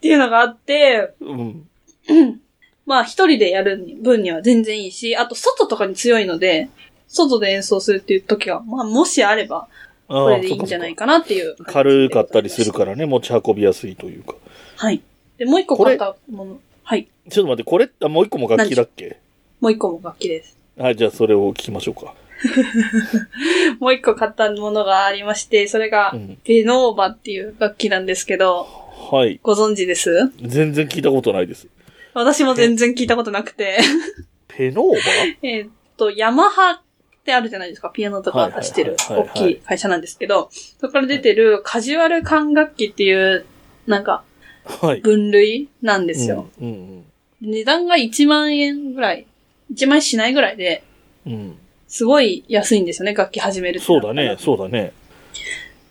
[0.00, 1.68] ていうのがあって、うん。
[2.86, 6.70] まあ一人でやる分には全然いいし、あと外とかに強いので、
[7.06, 9.68] 外で演奏するっていう時は、まあもしあれば、
[10.08, 11.56] ここれでいいんじゃないかなっていう。
[11.64, 14.34] 軽かったりするからね、持ち運びやすいというか。
[14.76, 15.02] はい。
[15.36, 16.58] で、もう一個買ったもの。
[16.84, 17.06] はい。
[17.28, 19.18] ちょっと待って、これ、あもう一個も楽器だっけ？
[19.60, 20.56] もう一個も楽器です。
[20.78, 22.14] はい、じゃあそれを聞きましょうか。
[23.80, 26.38] もう一個買ったものがありまして、それがう、ん。
[26.44, 28.66] ベノーバっていう楽器なんですけど、
[29.12, 29.38] はい。
[29.42, 30.32] ご存知です？
[30.40, 31.68] 全然聞いたことないです。
[32.14, 33.78] 私も全然聞いたことなくて。
[34.48, 34.98] ペノーバ
[35.42, 36.80] えーっと、ヤマハっ
[37.24, 37.90] てあるじゃないですか。
[37.90, 40.48] ピアノとか出してる大きい会社なんですけど、
[40.80, 43.44] そこから出てるカジュアル管楽器っていう、
[43.86, 44.24] なんか、
[44.64, 45.00] はい。
[45.00, 46.48] 分類なんですよ。
[46.60, 46.68] うん。
[46.68, 47.04] うん
[47.42, 49.26] 値段が1万円ぐらい。
[49.74, 50.82] 1万円しないぐらいで、
[51.26, 51.32] うん。
[51.32, 51.58] うん。
[51.88, 54.92] すごい安いんですよね、楽器始めるそうだね、そうだね。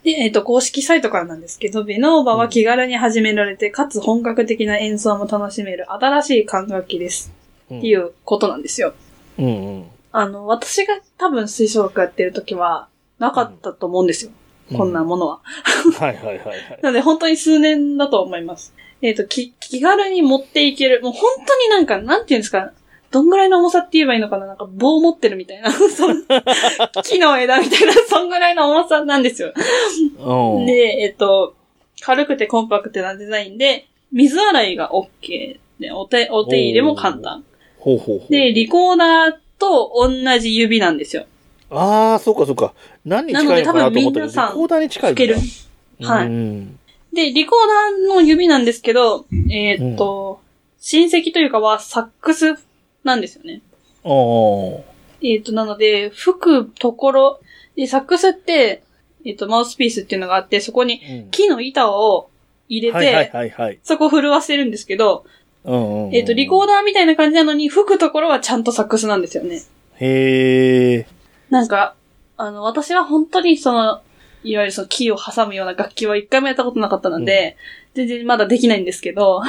[0.04, 7.32] で、えっ、と、公式サイトからなんですけど、ベノーバは気軽に始められて、かつ本格的な演奏も楽しめる新しい管楽器です。
[7.34, 7.40] うん
[7.78, 8.94] っていうことなんですよ。
[9.38, 9.86] うんうん。
[10.12, 12.88] あの、私が多分吹奏楽やってる時は、
[13.20, 14.32] なかったと思うんですよ。
[14.76, 15.42] こんなものは。
[16.00, 16.80] はいはいはいはい。
[16.82, 18.74] なので、本当に数年だと思います。
[19.02, 21.02] えっ、と、き、気軽に持っていける。
[21.02, 22.72] もう本当になんか、なんていうんですか、
[23.12, 24.46] どんぐらいの重さって言えばいいのかな？
[24.46, 25.72] なんか棒持ってるみたいな。
[27.04, 29.54] 木の枝みたいな、 そんぐらいの重さなんですよ。
[30.20, 30.66] うん。
[30.66, 31.56] で、えっと、
[32.02, 37.44] 軽くてコンパクトなデザインで、水洗いが OK で、お手、お手入れも簡単。
[37.80, 38.32] ほうほうほう。
[38.32, 41.26] で、リコーダーと同じ指なんですよ。
[41.72, 42.74] ああ、そうかそうか。
[43.06, 45.40] 何に近いのかなと思ったけど、ーダーに近いんだ吹ける。
[46.08, 46.80] はいうん
[47.14, 50.40] で、リコーダーの指なんですけど、えーっと、
[50.80, 52.56] 親戚というかはサックス
[53.04, 53.62] なんですよね。
[54.04, 54.90] ああ。
[55.22, 57.40] えーっと、なので、吹くところ、
[57.76, 58.84] で、サックスって、
[59.26, 62.30] えーっと、マウスピースっていうのがあって、そこにうん木の板を
[62.68, 63.80] 入れて、はいはいはいはい。
[63.84, 65.26] そこを震わせるんですけど、
[65.66, 69.62] うんうんうんえっ、と、リコーダーみたいな感じなのに、吹くところはちゃんとサックスなんですよね。
[69.96, 71.08] へえ。
[71.50, 71.96] なんか、
[72.38, 74.02] あの、私は本当にその、
[74.44, 77.58] いわゆるその木を挟むような楽器は一回もやったことなかったので、
[77.94, 79.42] 全然まだできないんですけど、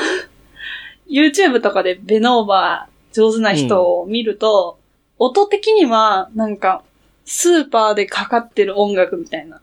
[1.09, 4.79] YouTube とかでベノーバー上手な人を見ると、
[5.19, 6.83] 音的には、なんか、
[7.25, 9.61] スーパーでかかってる音楽みたいな。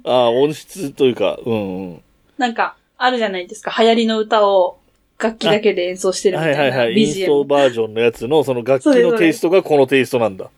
[0.04, 2.02] ああ、音質というか、うんうん。
[2.36, 3.74] なんか、あるじゃないですか。
[3.82, 4.78] 流行りの歌を
[5.18, 6.60] 楽器だけで演奏してるみたいな。
[6.60, 6.94] はいはいはい。
[6.94, 10.50] インストバージョンのやつの、その楽器のテイストがこのテイストなんだ。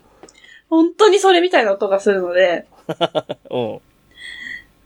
[0.69, 2.67] 本当にそれみたいな音がするので、
[3.51, 3.81] うん。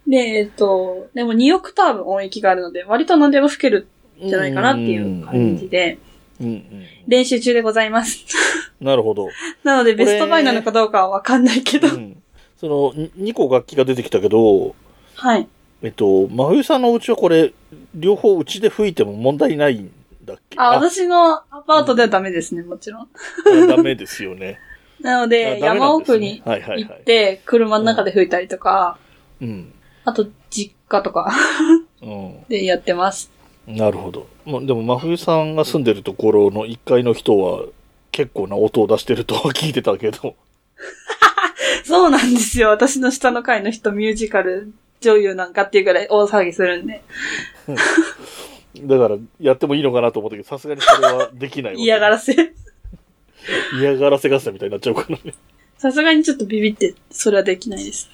[0.07, 5.98] で、えっと、でも2オクターブ音域があるので、割と何でも吹けるんじゃないかなっていう感じで、
[6.40, 6.64] うんうん。
[7.07, 8.24] 練習中でございます。
[8.81, 9.29] なるほど。
[9.62, 11.88] なので、ベストバイなのかどうかはわかんないけど。
[11.88, 12.22] うん。
[12.59, 14.74] その、2個楽器が出てきたけど、
[15.14, 15.46] はい。
[15.83, 17.53] えっと、真冬さんのお家はこれ、
[17.94, 19.90] 両方うちで吹いても問題ないん
[20.24, 20.59] だっけ？
[20.59, 23.03] あ、私のアパートではダメですね、もちろん。
[23.03, 24.59] あダメですよね。
[25.00, 26.42] なのあで、山奥に。
[26.44, 28.98] 行って、車の中で吹いたりとか、
[29.40, 29.72] うん。
[30.05, 31.33] あと、実家とか
[32.03, 32.44] うん。
[32.48, 33.31] でやってます。
[33.66, 34.27] なるほど。
[34.44, 37.64] まあ、でも真冬さんが住んでるところの1階の人は
[38.12, 40.37] 結構な音を出してるとは聞いてたけど。
[41.85, 42.68] そうなんですよ。
[42.68, 47.03] 私の下の階の人、ミュージカル女優なんかっていうぐらい大騒ぎするんで。
[48.83, 52.53] だから、やってもいいのかなと思ったけど、さすがにそれはできない嫌がらせ。
[53.79, 55.35] 嫌がらせ合戦みたいになっちゃうからね。
[55.79, 58.09] さすがにちょっとビビって、それはできないです。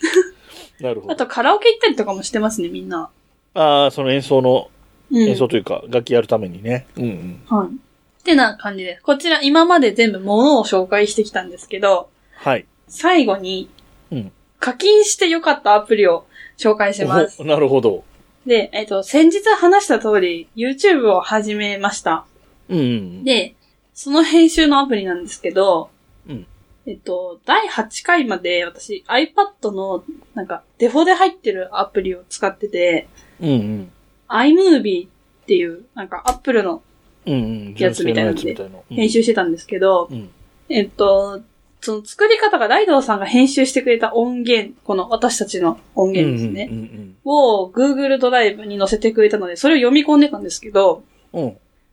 [0.80, 1.12] なるほど。
[1.12, 3.10] あと、カラオケ行ったりとかもしてますね、みんな。
[3.54, 4.79] ああ、その演奏の、うん。
[5.12, 6.87] 演奏というか、楽器やるためにね。
[6.96, 7.42] うんうん。
[7.46, 7.68] はい。
[7.68, 9.03] ってな感じです。
[9.03, 12.66] こちら、今まで全部物を紹介してきたんですけど、はい。
[12.88, 13.68] 最後に、
[14.11, 16.27] うん課金してよかったアプリを
[16.59, 17.40] 紹介します。
[17.40, 18.05] おなるほど。
[18.46, 22.27] で、えっと、先日話した通り、YouTube を始めました。
[22.68, 23.25] うんうん。
[23.25, 23.55] で、
[23.94, 25.90] その編集のアプリなんですけど、
[26.29, 26.46] うん
[26.87, 33.09] えっと、第8回まで私 iPad のなんかデフォで入ってるアプリを使ってて、
[33.40, 33.92] うんうん。
[34.30, 35.10] iMovie っ
[35.46, 36.82] ていうなんか Apple の。
[37.26, 40.30] やつみたいなので純正のやつみたいなうん編集してたんですけど、うん。
[40.70, 41.42] えっと、
[41.82, 46.68] その作り方がライドウさんが編集してくれた音源、この私たちの音源ですね。
[46.70, 51.04] うんうんを Google ドライブに載せてくれたので、それを読み込んでたんですけど。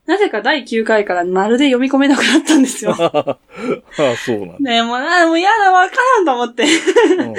[0.06, 2.96] なぜか第9回からまるで読み込めなくなったんですよ。
[2.98, 3.38] あ
[3.98, 4.58] あ、そうなんだ。
[4.58, 6.64] ねえ、もうな、もうやだ、わからんと思って。
[6.64, 7.34] うん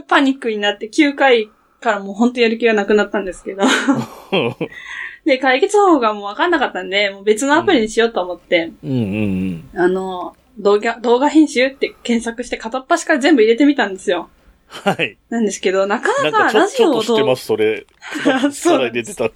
[0.08, 1.50] パニックになって9回
[1.84, 3.62] からもうほんとやる気がなくなったんですけど。
[5.24, 9.80] で、解決方法がもうわかんなかったんで、もう別のアプリにしようと思って、うんうんうん。
[9.80, 14.28] あの、動画、動画編集って検索して片っ端から全部入れてみたんですよ。
[14.66, 15.16] はい。
[15.30, 17.86] なんですけど、なかなかラジオをちょっと知ってます、それ。
[18.52, 19.30] そうから出てたの。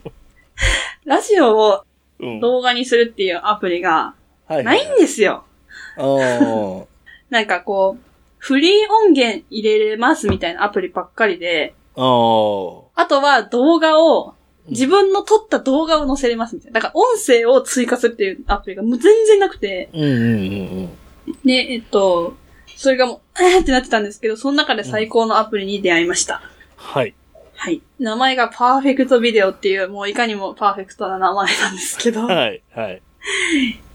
[1.04, 1.84] ラジオを
[2.20, 2.40] うん。
[2.40, 4.14] 動画にするっていうアプリが
[4.46, 5.44] はいないんですよ。
[7.30, 8.04] なんかこう、
[8.38, 8.72] フリー
[9.04, 14.34] 音源入れれますみたいなアプリばっかりで、あとは動画を、
[14.68, 16.80] 自分の撮った動画を載せれますみたいな。
[16.80, 20.88] だから音声を追加するっていうアプリがもう全然なくて、うんうんうん
[21.44, 22.37] で、えっと、
[22.76, 26.42] それがもう、え ーってなってたんですけど、その中で最高のアプリに出会いました。
[26.76, 27.14] はい。
[27.54, 27.82] はい。
[27.98, 32.62] 名前がパーフェクトビデオっていう、もういかにもパーフェクトな名前なんですけど、はい。
[32.70, 33.02] はい。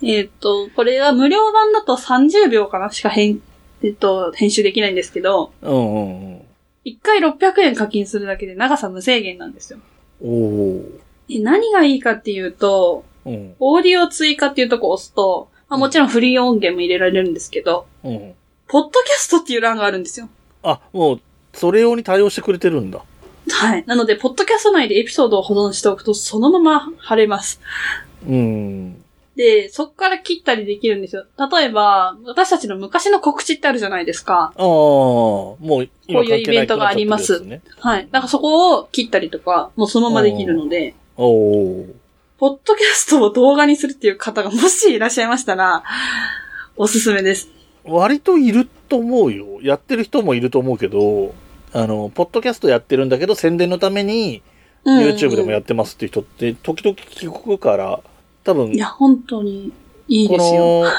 [0.01, 3.41] えっと、これは無料版だと30秒かなしか編、
[3.81, 6.41] えっと、編集できないんですけど、うんうんうん。
[6.85, 9.79] 1回600円課金するだけで長さ無制限なんですよ。
[10.21, 10.85] おお。
[11.29, 13.55] え何がいいかっていうと、うん。
[13.59, 18.33] オーディオ追加っていうとこを押すと、まあ、もちろんフリー音源も入れられるんですけど、うん。
[18.67, 20.27] ポッドキャストっていう欄があるんですよ。
[20.63, 21.21] あ、もう、
[21.53, 23.03] それ用に対応してくれてるんだ。
[23.49, 23.83] はい。
[23.85, 27.61] なので、ポッドキャスト内でエピソードを保存しておくと、そのまま貼れます。
[28.27, 29.02] うん。
[29.35, 31.25] で、そっから切ったりできるんですよ。
[31.51, 34.53] 例えば、私たちの昔の告知ってあるじゃないですか。
[34.55, 37.61] ああ、もう、こういうイベントがありますね。
[37.79, 38.07] はい。
[38.11, 41.85] だからそこを切ったりとか、もうそのままできるので、おお。
[42.37, 45.83] ポッドキャストを動画にするっていう方がもしいらっしゃいましたら、
[46.75, 47.49] おすすめです。
[47.85, 49.61] 割といると思うよ。
[49.61, 51.33] やってる人もいると思うけど、
[51.73, 54.43] あの、ポッドキャストやってるんだけど、宣伝のために、
[54.85, 58.01] うんうんうん YouTube でもやってますっていう人って、時々聞くから、
[58.43, 59.71] 多分い、や、本当に
[60.07, 60.83] いいこですよ。
[60.83, 60.91] の、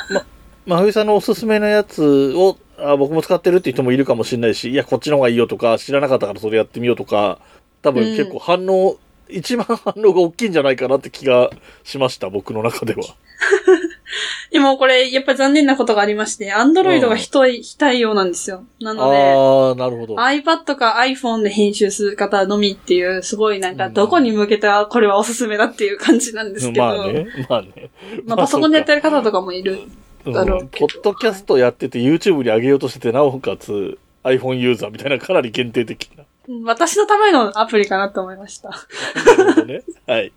[0.67, 7.39] ま、 まさんのおすすめのやつを、あ僕も使ってるって人もいるかもしれないし、いや、こっちの方がいいよとか、知らなかったからそれやってみようとか、
[7.83, 8.97] 多分結構反応、
[9.29, 11.51] 一番反応が大きいんじゃないかなって気が
[11.83, 13.03] しました、僕の中では。
[14.51, 18.65] でもこれ、やっぱ残念なことがありまして、アンドロイドが非対非対応なんですよ。
[18.81, 20.17] なので、ああ、なるほど。
[20.17, 27.91] iPad か iPhone で編集する方のみっていう、すごいなんか、うんどこに向けたこれはおすすめだっていう感じなんですけど、まあね、まあね。
[28.27, 29.73] まあパソコンでやってる方とかもいる。
[29.73, 36.25] うんだろうけどポッドキャストやってて YouTube に上げようとしてて、なおかつ iPhone ユーザーみたいなかなり限定的な。
[36.65, 38.71] 私のためのアプリかなと思いました。
[38.71, 39.83] なるほどね。
[40.07, 40.33] はい。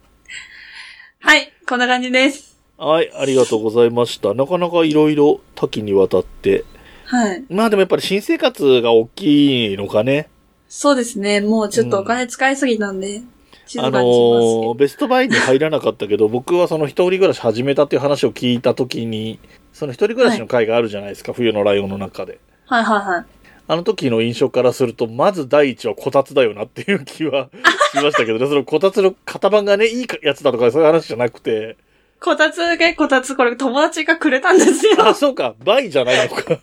[1.19, 2.56] はい、こんな感じです。
[2.77, 4.33] はい、ありがとうございました。
[4.35, 6.63] なかなかいろいろ多岐にわたって。
[7.05, 7.43] はい。
[7.49, 10.29] まあでもやっぱり新生活が大きいのかね。
[10.69, 11.41] そうですね。
[11.41, 13.23] もうちょっとお金使いすぎたんで、
[13.65, 19.39] 静かあのーベストバイに入らなかったけど、 僕はその一人暮らし始めたっていう話を聞いたときに、
[19.73, 22.39] その一人暮らしの会があるじゃないですか、冬のライオンの中で。
[22.65, 23.25] はいはいはい。
[23.69, 27.49] あの時の印象からすると、まず第一はこたつだよなっていう気は
[27.91, 31.77] しましたけどね、そのこたつの型番がね、いいやつだとかそういう話じゃなくて、
[32.19, 35.07] こたつが、こたつ、これ友達がくれたんですよ。
[35.07, 36.59] あ、そうか、バイじゃないのか。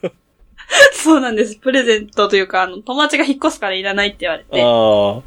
[0.92, 1.56] そうなんです。
[1.56, 4.62] プレゼントというか、あの、友達が引っ越すからいらないって言われて。
[4.62, 5.22] ああ、はい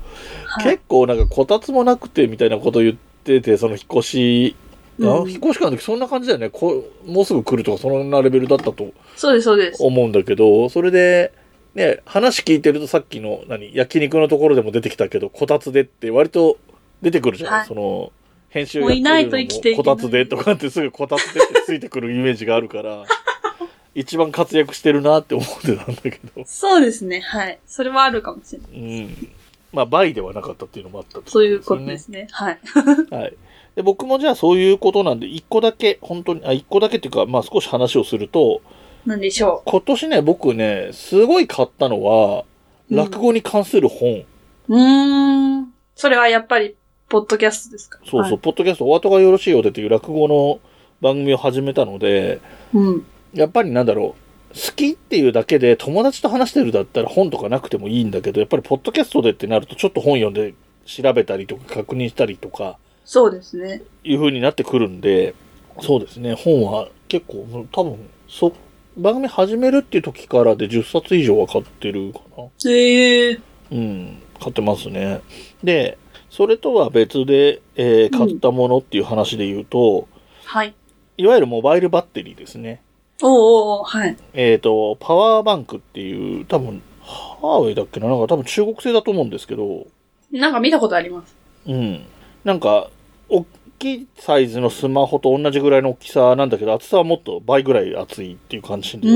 [0.64, 4.56] 結構なんかこたつもなくてみたいなこと言ってて、その引っ越し、
[5.02, 6.50] あうん引っ越し会の時そんな感じだよね。
[6.50, 9.84] こうもうすぐ来るとかそんなレベルだったとそうです、そうです。
[9.84, 11.32] 思うんだけど、それで、
[11.76, 16.58] ね、話聞いてるとさっきの、何、焼肉のところでも出てきたけど、こたつでって割と
[17.02, 18.12] 出てくるじゃない、はいその、
[18.50, 23.06] 編集やってるもういないと生きていけないのもこたつでとかってすぐこたつでってついてくるイメージがあるから、
[23.96, 27.20] 一番活躍してるなって思ってたんだけど、そうですね。
[27.22, 27.60] はい。
[27.66, 29.02] それはあるかもしれない。
[29.02, 29.28] うん。
[29.74, 32.28] まあ、倍ではなかったっていうのもあったってそういうことよですね。
[32.32, 32.60] はい。
[33.12, 33.34] はい。
[33.76, 38.62] で、僕もじゃあそういうことなんで、一個だけ、本当に、あ、一個だけっていうか、まあ少し話をすると、
[39.06, 42.44] なんでしょ今年ね、僕ね、すごい買ったのは、
[42.90, 44.20] うん落語に関する本。
[44.20, 44.26] う。
[44.70, 45.74] うーん。
[45.94, 46.78] それはやっぱり、
[47.10, 48.00] ポッドキャストですか？
[48.00, 50.60] そうそう、はいポッドキャスト、お後がよろしいようでっていう落語の
[51.02, 52.42] 番組を始めたので、
[52.74, 53.06] うん。
[53.34, 54.16] やっぱりなんだろ
[54.52, 60.54] う、好きっていうだけで友達と話してるだったら本とかなくてもいいんだけど、やっぱりポッドキャストでってなるとちょっと本読んで
[60.86, 63.84] 調べたりとか確認したりとか、そうですね。
[64.04, 65.34] いう風になってくるんで、
[65.80, 68.52] そうですね、本は結構、多分、そ、
[68.98, 72.70] 番組始めるっていう時からで10冊以上は買ってるかな。
[72.70, 73.40] へえ。
[73.72, 75.22] うん、買ってますね。
[75.64, 75.98] で、
[76.30, 80.08] それとは別で、えー買ったものっていう話で言うと、
[80.46, 80.74] はい。
[81.18, 82.82] いわゆるモバイルバッテリーですね。
[83.22, 84.16] おうおうおうはい。
[84.34, 88.08] えっ、と、パワーバンクっていう、多分、ハーウェイだっけな？
[88.08, 89.88] なんか多分中国製だと思うんですけど、
[90.32, 91.36] なんか見たことあります。
[91.66, 92.06] うん。
[92.44, 92.90] なんか、
[93.30, 93.46] 大
[93.80, 99.08] きいサイズのスマホと同じぐらいの大きさなんだけど、厚さはもっと倍ぐらい厚いっていう感じで。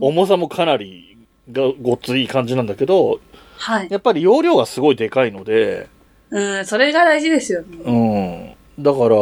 [0.00, 1.16] 重さもかなり
[1.52, 3.20] がごっつい感じなんだけど、
[3.58, 3.88] はい。
[3.90, 5.88] やっぱり容量がすごいでかいので、
[6.30, 8.56] うん、それが大事ですよね。
[8.78, 8.82] うん。
[8.82, 9.16] だから、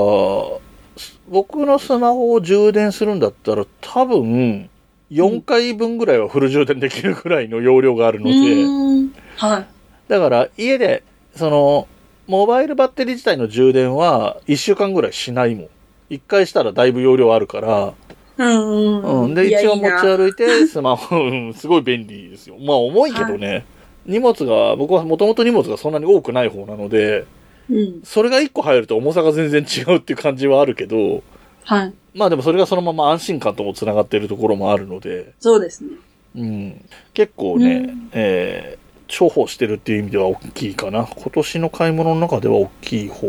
[0.96, 4.68] す僕のスマホを充電するんだったら多分、
[5.10, 9.14] 4回分ぐらいはフル充電できるぐらいの容量があるのうで、ーん。
[9.36, 9.66] はい。
[10.08, 11.02] だから家で、
[11.36, 11.88] その、
[12.26, 15.68] モバイルバッテリー自体の充電は1週間ぐらいしないもん。
[16.10, 17.92] 1回したらだいぶ容量あるから、
[18.36, 19.22] うんうんう。
[19.24, 19.34] うんん。
[19.34, 22.56] で、いや一応持ちいいな歩いて、スマホ、うんすごい便利ですよ。
[22.58, 23.66] まあ重いけどね、
[24.06, 27.26] 荷物が、僕はもともと荷物がそんなに多くない方なので、
[27.70, 28.00] うん。
[28.04, 31.22] それが1個入ると重さが全然違うっていう感じはあるけど、
[31.64, 31.94] はい。
[32.14, 35.90] まあでもそれがそのまま安心感ともつながっているところもあるので、そうですね。
[36.36, 41.06] うん、結構ね、うんえー重宝してるっていう意味では大きいかな。
[41.06, 43.26] 今年の買い物の中では大きい方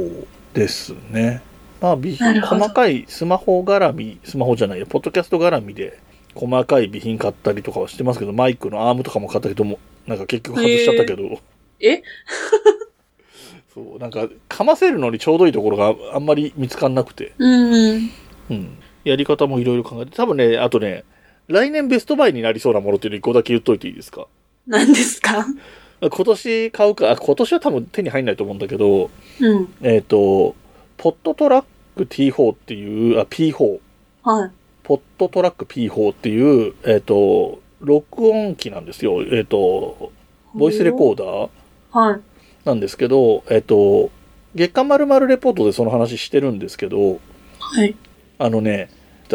[0.53, 1.41] ですね。
[1.81, 5.99] まあ、備細かいスマホ絡み、スマホじゃないよ、ポッドキャスト絡みで、
[6.35, 11.39] 細かい備品買ったりとかはしてますけど、マイクのアームとかも買ったけども、なんか結局外しちゃったけど、
[11.81, 12.03] え？
[13.73, 18.09] そう、なんか、かませるのにちょうどいいところがあんまり見つかんなくて、うん。
[18.49, 18.77] うん。
[19.03, 21.03] やり方もいろいろ考えて、多分ね、あとね、
[21.47, 24.27] 来年ベストバイになりそうなものっていうの一個だけ言っといていいですか？
[24.65, 25.45] 何ですか？
[26.01, 29.09] 今年買うか、あ今年は多分手に入んないと思うんだけど、
[29.41, 29.73] うん。
[29.81, 30.55] えっ、と、
[30.97, 31.65] ポットトラッ
[31.97, 33.79] ク T4 っていう、あ、P4。
[34.23, 34.51] はい。
[34.85, 39.23] ポットトラック P4 っていう、えっ、と、録音機なんですよ。
[39.23, 40.11] えっ、と、
[40.53, 41.49] ボイスレコーダー
[41.91, 42.21] はい。
[42.65, 44.11] なんですけど、えっ、と、
[44.53, 47.19] 月刊まるレポートでその話してるんですけど、
[47.59, 47.95] はい。
[48.37, 48.91] あのね、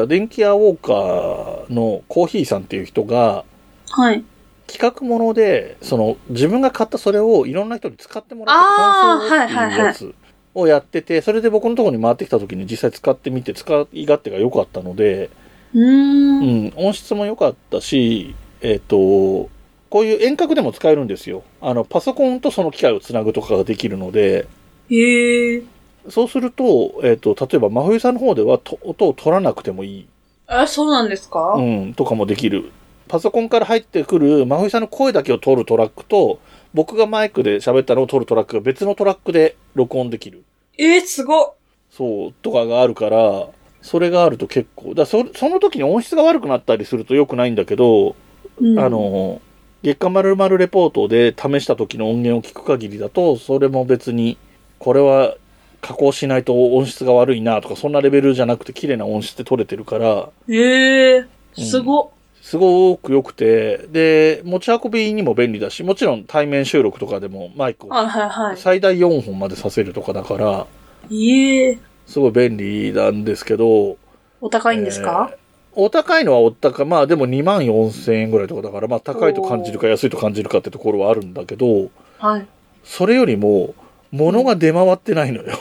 [0.06, 3.44] 電気屋ウォーカーのコーヒーさんっていう人が、
[3.90, 4.24] はい。
[4.68, 10.14] 企画もので、その、自分が買ったそれをいろんな人に使ってもらってあー感想をっていうやつ
[10.54, 15.30] をやってて、それで僕のところに回ってきた時に実際使ってみて、使い勝手が良かったので、
[15.74, 19.48] うんん、音質も良かったし、えっ、と、
[19.88, 21.42] こういう遠隔でも使えるんですよ。
[21.60, 24.46] あの、パソコンとその機械をつなぐとかができるので、
[24.90, 25.62] へえ。
[26.08, 30.06] そうすると、えっ、と、例えば、真冬さんの方ではと音を取らなくてもいい、
[30.46, 31.54] あ、そうなんですか？
[31.54, 32.72] うん、とかもできる。
[33.06, 36.40] パソコンから入ってくる真冬さんの声だけを取るトラックと、
[36.74, 40.44] 僕がマイクで喋ったのを取るトラックが別のトラックで録音できる。
[40.78, 41.54] えー、すごっ。
[41.90, 43.48] そう、とかがあるから、
[43.82, 48.14] それがあると結構、だそその時に音質が悪くなったりすると良くないんだけど、
[48.60, 49.40] うんあ、の、
[49.82, 54.36] 月刊まるまるレポートで試した時の音源を聞く限りだと、それも別に、
[54.78, 55.36] これは
[55.80, 61.24] 加工しないと音質が悪いなとか、そんなレベルじゃなくて綺麗な音質で取れてるから、へえ。
[61.56, 62.08] すごっ。
[62.42, 67.90] すごく良くて、で、持ち運びにも便利だし、もちろん対面収録とかでもマイクを。
[68.56, 70.66] 最大4本までさせるとかだから、
[71.10, 71.78] ええ。
[72.10, 73.96] すごい便利なんですけど、
[74.40, 75.40] お高いんですか、えー
[75.72, 76.86] お高いのはお高い。
[76.86, 82.46] まあでも2万4千円ぐらいとかだから、まあ高いと感じるか安いと感じるかってところはあるんだけど、はい。
[82.82, 83.76] それよりも、
[84.10, 85.56] 物が出回ってないのよ。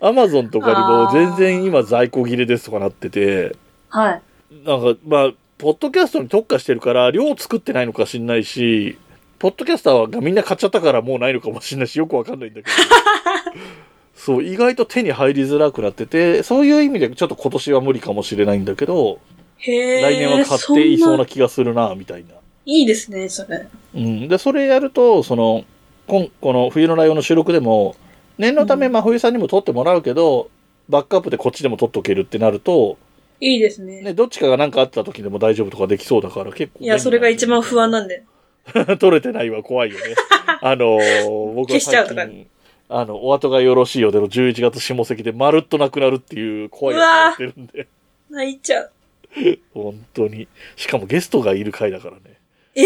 [0.00, 3.56] アマゾンとかにも全然今在庫切れですとかなってて、
[3.88, 4.22] はい。
[4.64, 8.98] なんかまあ、ポッドキャストに特化してるから、量作ってないのか知んないし、
[9.40, 12.76] ポッドキャスターがみんな買っちゃったからもうないのかもしんないし、よくわかんないんだけど。
[14.16, 19.20] そう、意外と手に入りづらくなってて、そういう意味でちょっと今年は無理かもしれないんだけど、
[19.58, 20.02] へえ。
[20.02, 22.34] 来年は買っていそうんな気がするな、みたいな。
[22.66, 23.66] いいですね、それ。
[23.94, 24.28] うん。
[24.28, 25.64] で、それやると、その、
[26.06, 27.96] こんこの冬のライオンの収録でも、
[28.38, 30.50] 念のため真冬さんにも撮ってもらうけど、
[30.88, 32.98] バックアップでこっちでも撮っとけるってなると、
[33.40, 34.02] いいですね。
[34.02, 36.84] ね、どっちかが何かあった時でも大丈夫とかできそうだから結構。
[36.84, 38.24] いや、それが一番不安なんで。
[38.98, 40.02] 撮れてないは怖いよね。
[40.62, 42.46] あのー僕は消しちゃうとか最近、
[42.88, 47.88] あの、お後がよろしいよでの11月下関でまるっとなくなるっていう怖いやつやってるんで、
[48.30, 48.90] 泣いちゃう。
[49.72, 50.48] 本当に。
[50.76, 52.38] しかもゲストがいる回だからね。
[52.74, 52.84] え？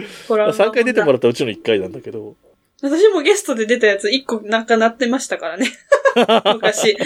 [0.28, 0.52] ほら。
[0.52, 2.36] 3回出てもららったうちの1回なんだけど、
[2.82, 5.66] 私もゲストで出たやつ1個なんかなってましたからね。
[6.54, 6.96] 昔。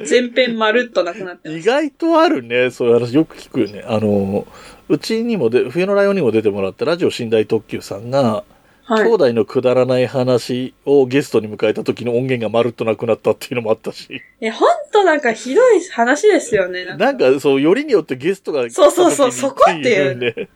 [0.00, 2.70] 全編まるっとなくなってま意外とあるね。
[2.70, 3.84] そういう話よく聞くよね。
[3.86, 4.46] あの、
[4.88, 8.51] うちにもで、冬のライオンにも出てもらったラジオ寝台特急さんが、す。
[8.92, 9.04] はい。
[9.04, 14.20] 兄弟のくだらない話をゲストに迎えた時の音源がまるっとなくなったっていうのもあったし。
[14.40, 16.84] え、ほんとなんかひどい話ですよね。
[16.84, 20.48] なんかそう、よりによってゲストがそうそうそうそこっていうね。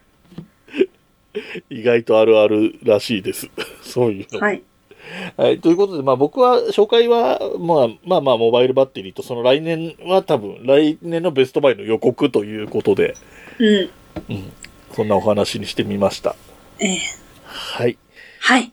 [1.71, 3.49] 意外とあるあるらしいです。
[3.83, 4.41] そういうの。
[4.41, 4.63] はい。
[5.39, 5.61] はい。
[5.61, 13.15] ということで、まあ僕は、紹介は、まあまあまあ、モバイルバッテリーと、その来年は多分、来年のベストバイの予告ということで、
[13.59, 13.91] うん。
[14.29, 14.53] うん。
[14.93, 16.35] そんなお話にしてみました。
[16.81, 16.99] ええ
[17.47, 17.97] はい。
[18.47, 18.73] はい。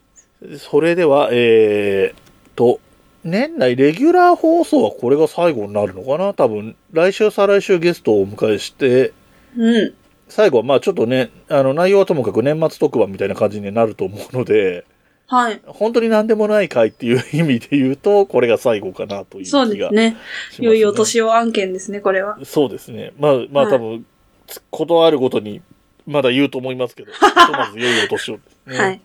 [0.60, 2.80] それでは、えーと、
[3.24, 6.36] 年内レギュラー放送はこれが最後になるのかな？
[6.36, 9.14] 多分、来週、再来週ゲストをお迎えして、
[9.58, 9.94] うん。
[10.30, 14.86] 最後はまあちょっとね、あの内容はともかく年末特番みたいな感じになると思うので、
[15.26, 15.60] はい。
[15.66, 20.16] 本当に何でもない回っていう意味で言うと、これが最後かなという気がそうします、で
[20.52, 20.68] すね。
[20.68, 22.38] 良いお年を案件ですね、これは。
[22.44, 23.12] そうですね。
[23.18, 24.06] まあ、まあはい多分、
[24.46, 25.64] つことあるごとに、
[26.06, 28.34] まだ言うと思いますけど、ひとまず良いお年を
[28.68, 28.78] ね。
[28.78, 29.02] はい。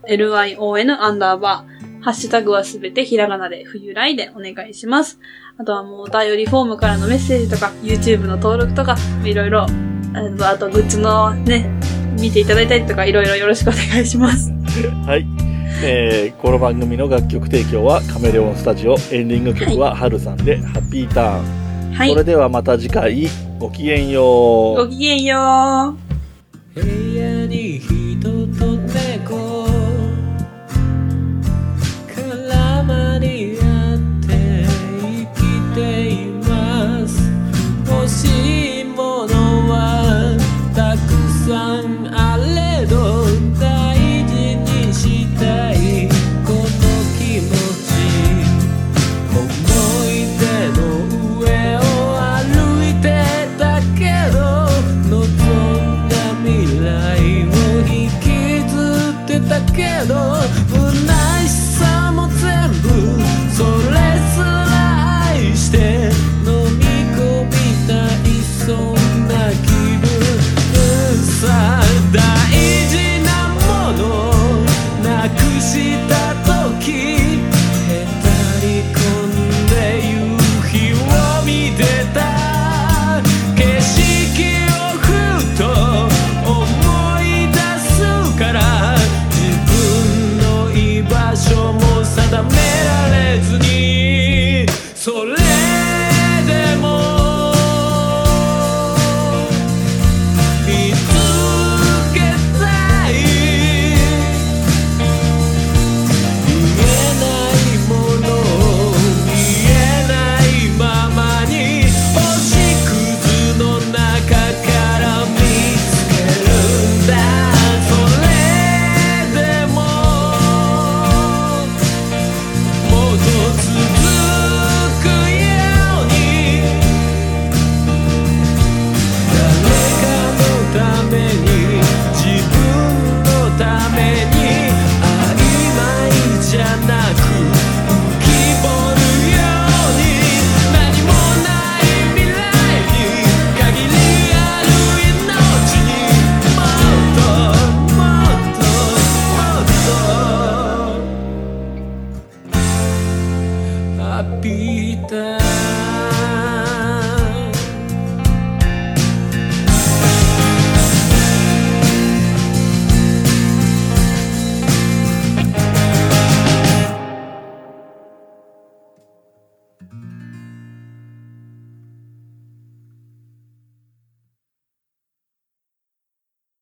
[1.01, 1.79] アンダーバー。
[2.01, 5.19] ハッシュタグはすべてひらがなで冬来でお願いします。
[5.61, 9.69] あとはもうお便りフォームからのメッセージとか、YouTube の登録とか、いろいろ、あ
[10.39, 11.69] とあとグッズのね、
[12.21, 14.53] 見ていただいたりとか、いろいろよろしくお願いします。
[15.05, 15.27] はい。
[15.83, 21.93] えーこの番組の楽曲提供はカメレオンスタジオ、エンディング曲はハルさんで、ハッピーターン。
[21.93, 22.23] はいそれ。
[22.23, 23.27] ではまた次回、
[23.59, 24.77] ごきげんよう。
[24.77, 25.97] ごきげんよ
[26.77, 26.81] う。
[26.81, 27.98] 部屋に一
[41.49, 41.88] sun.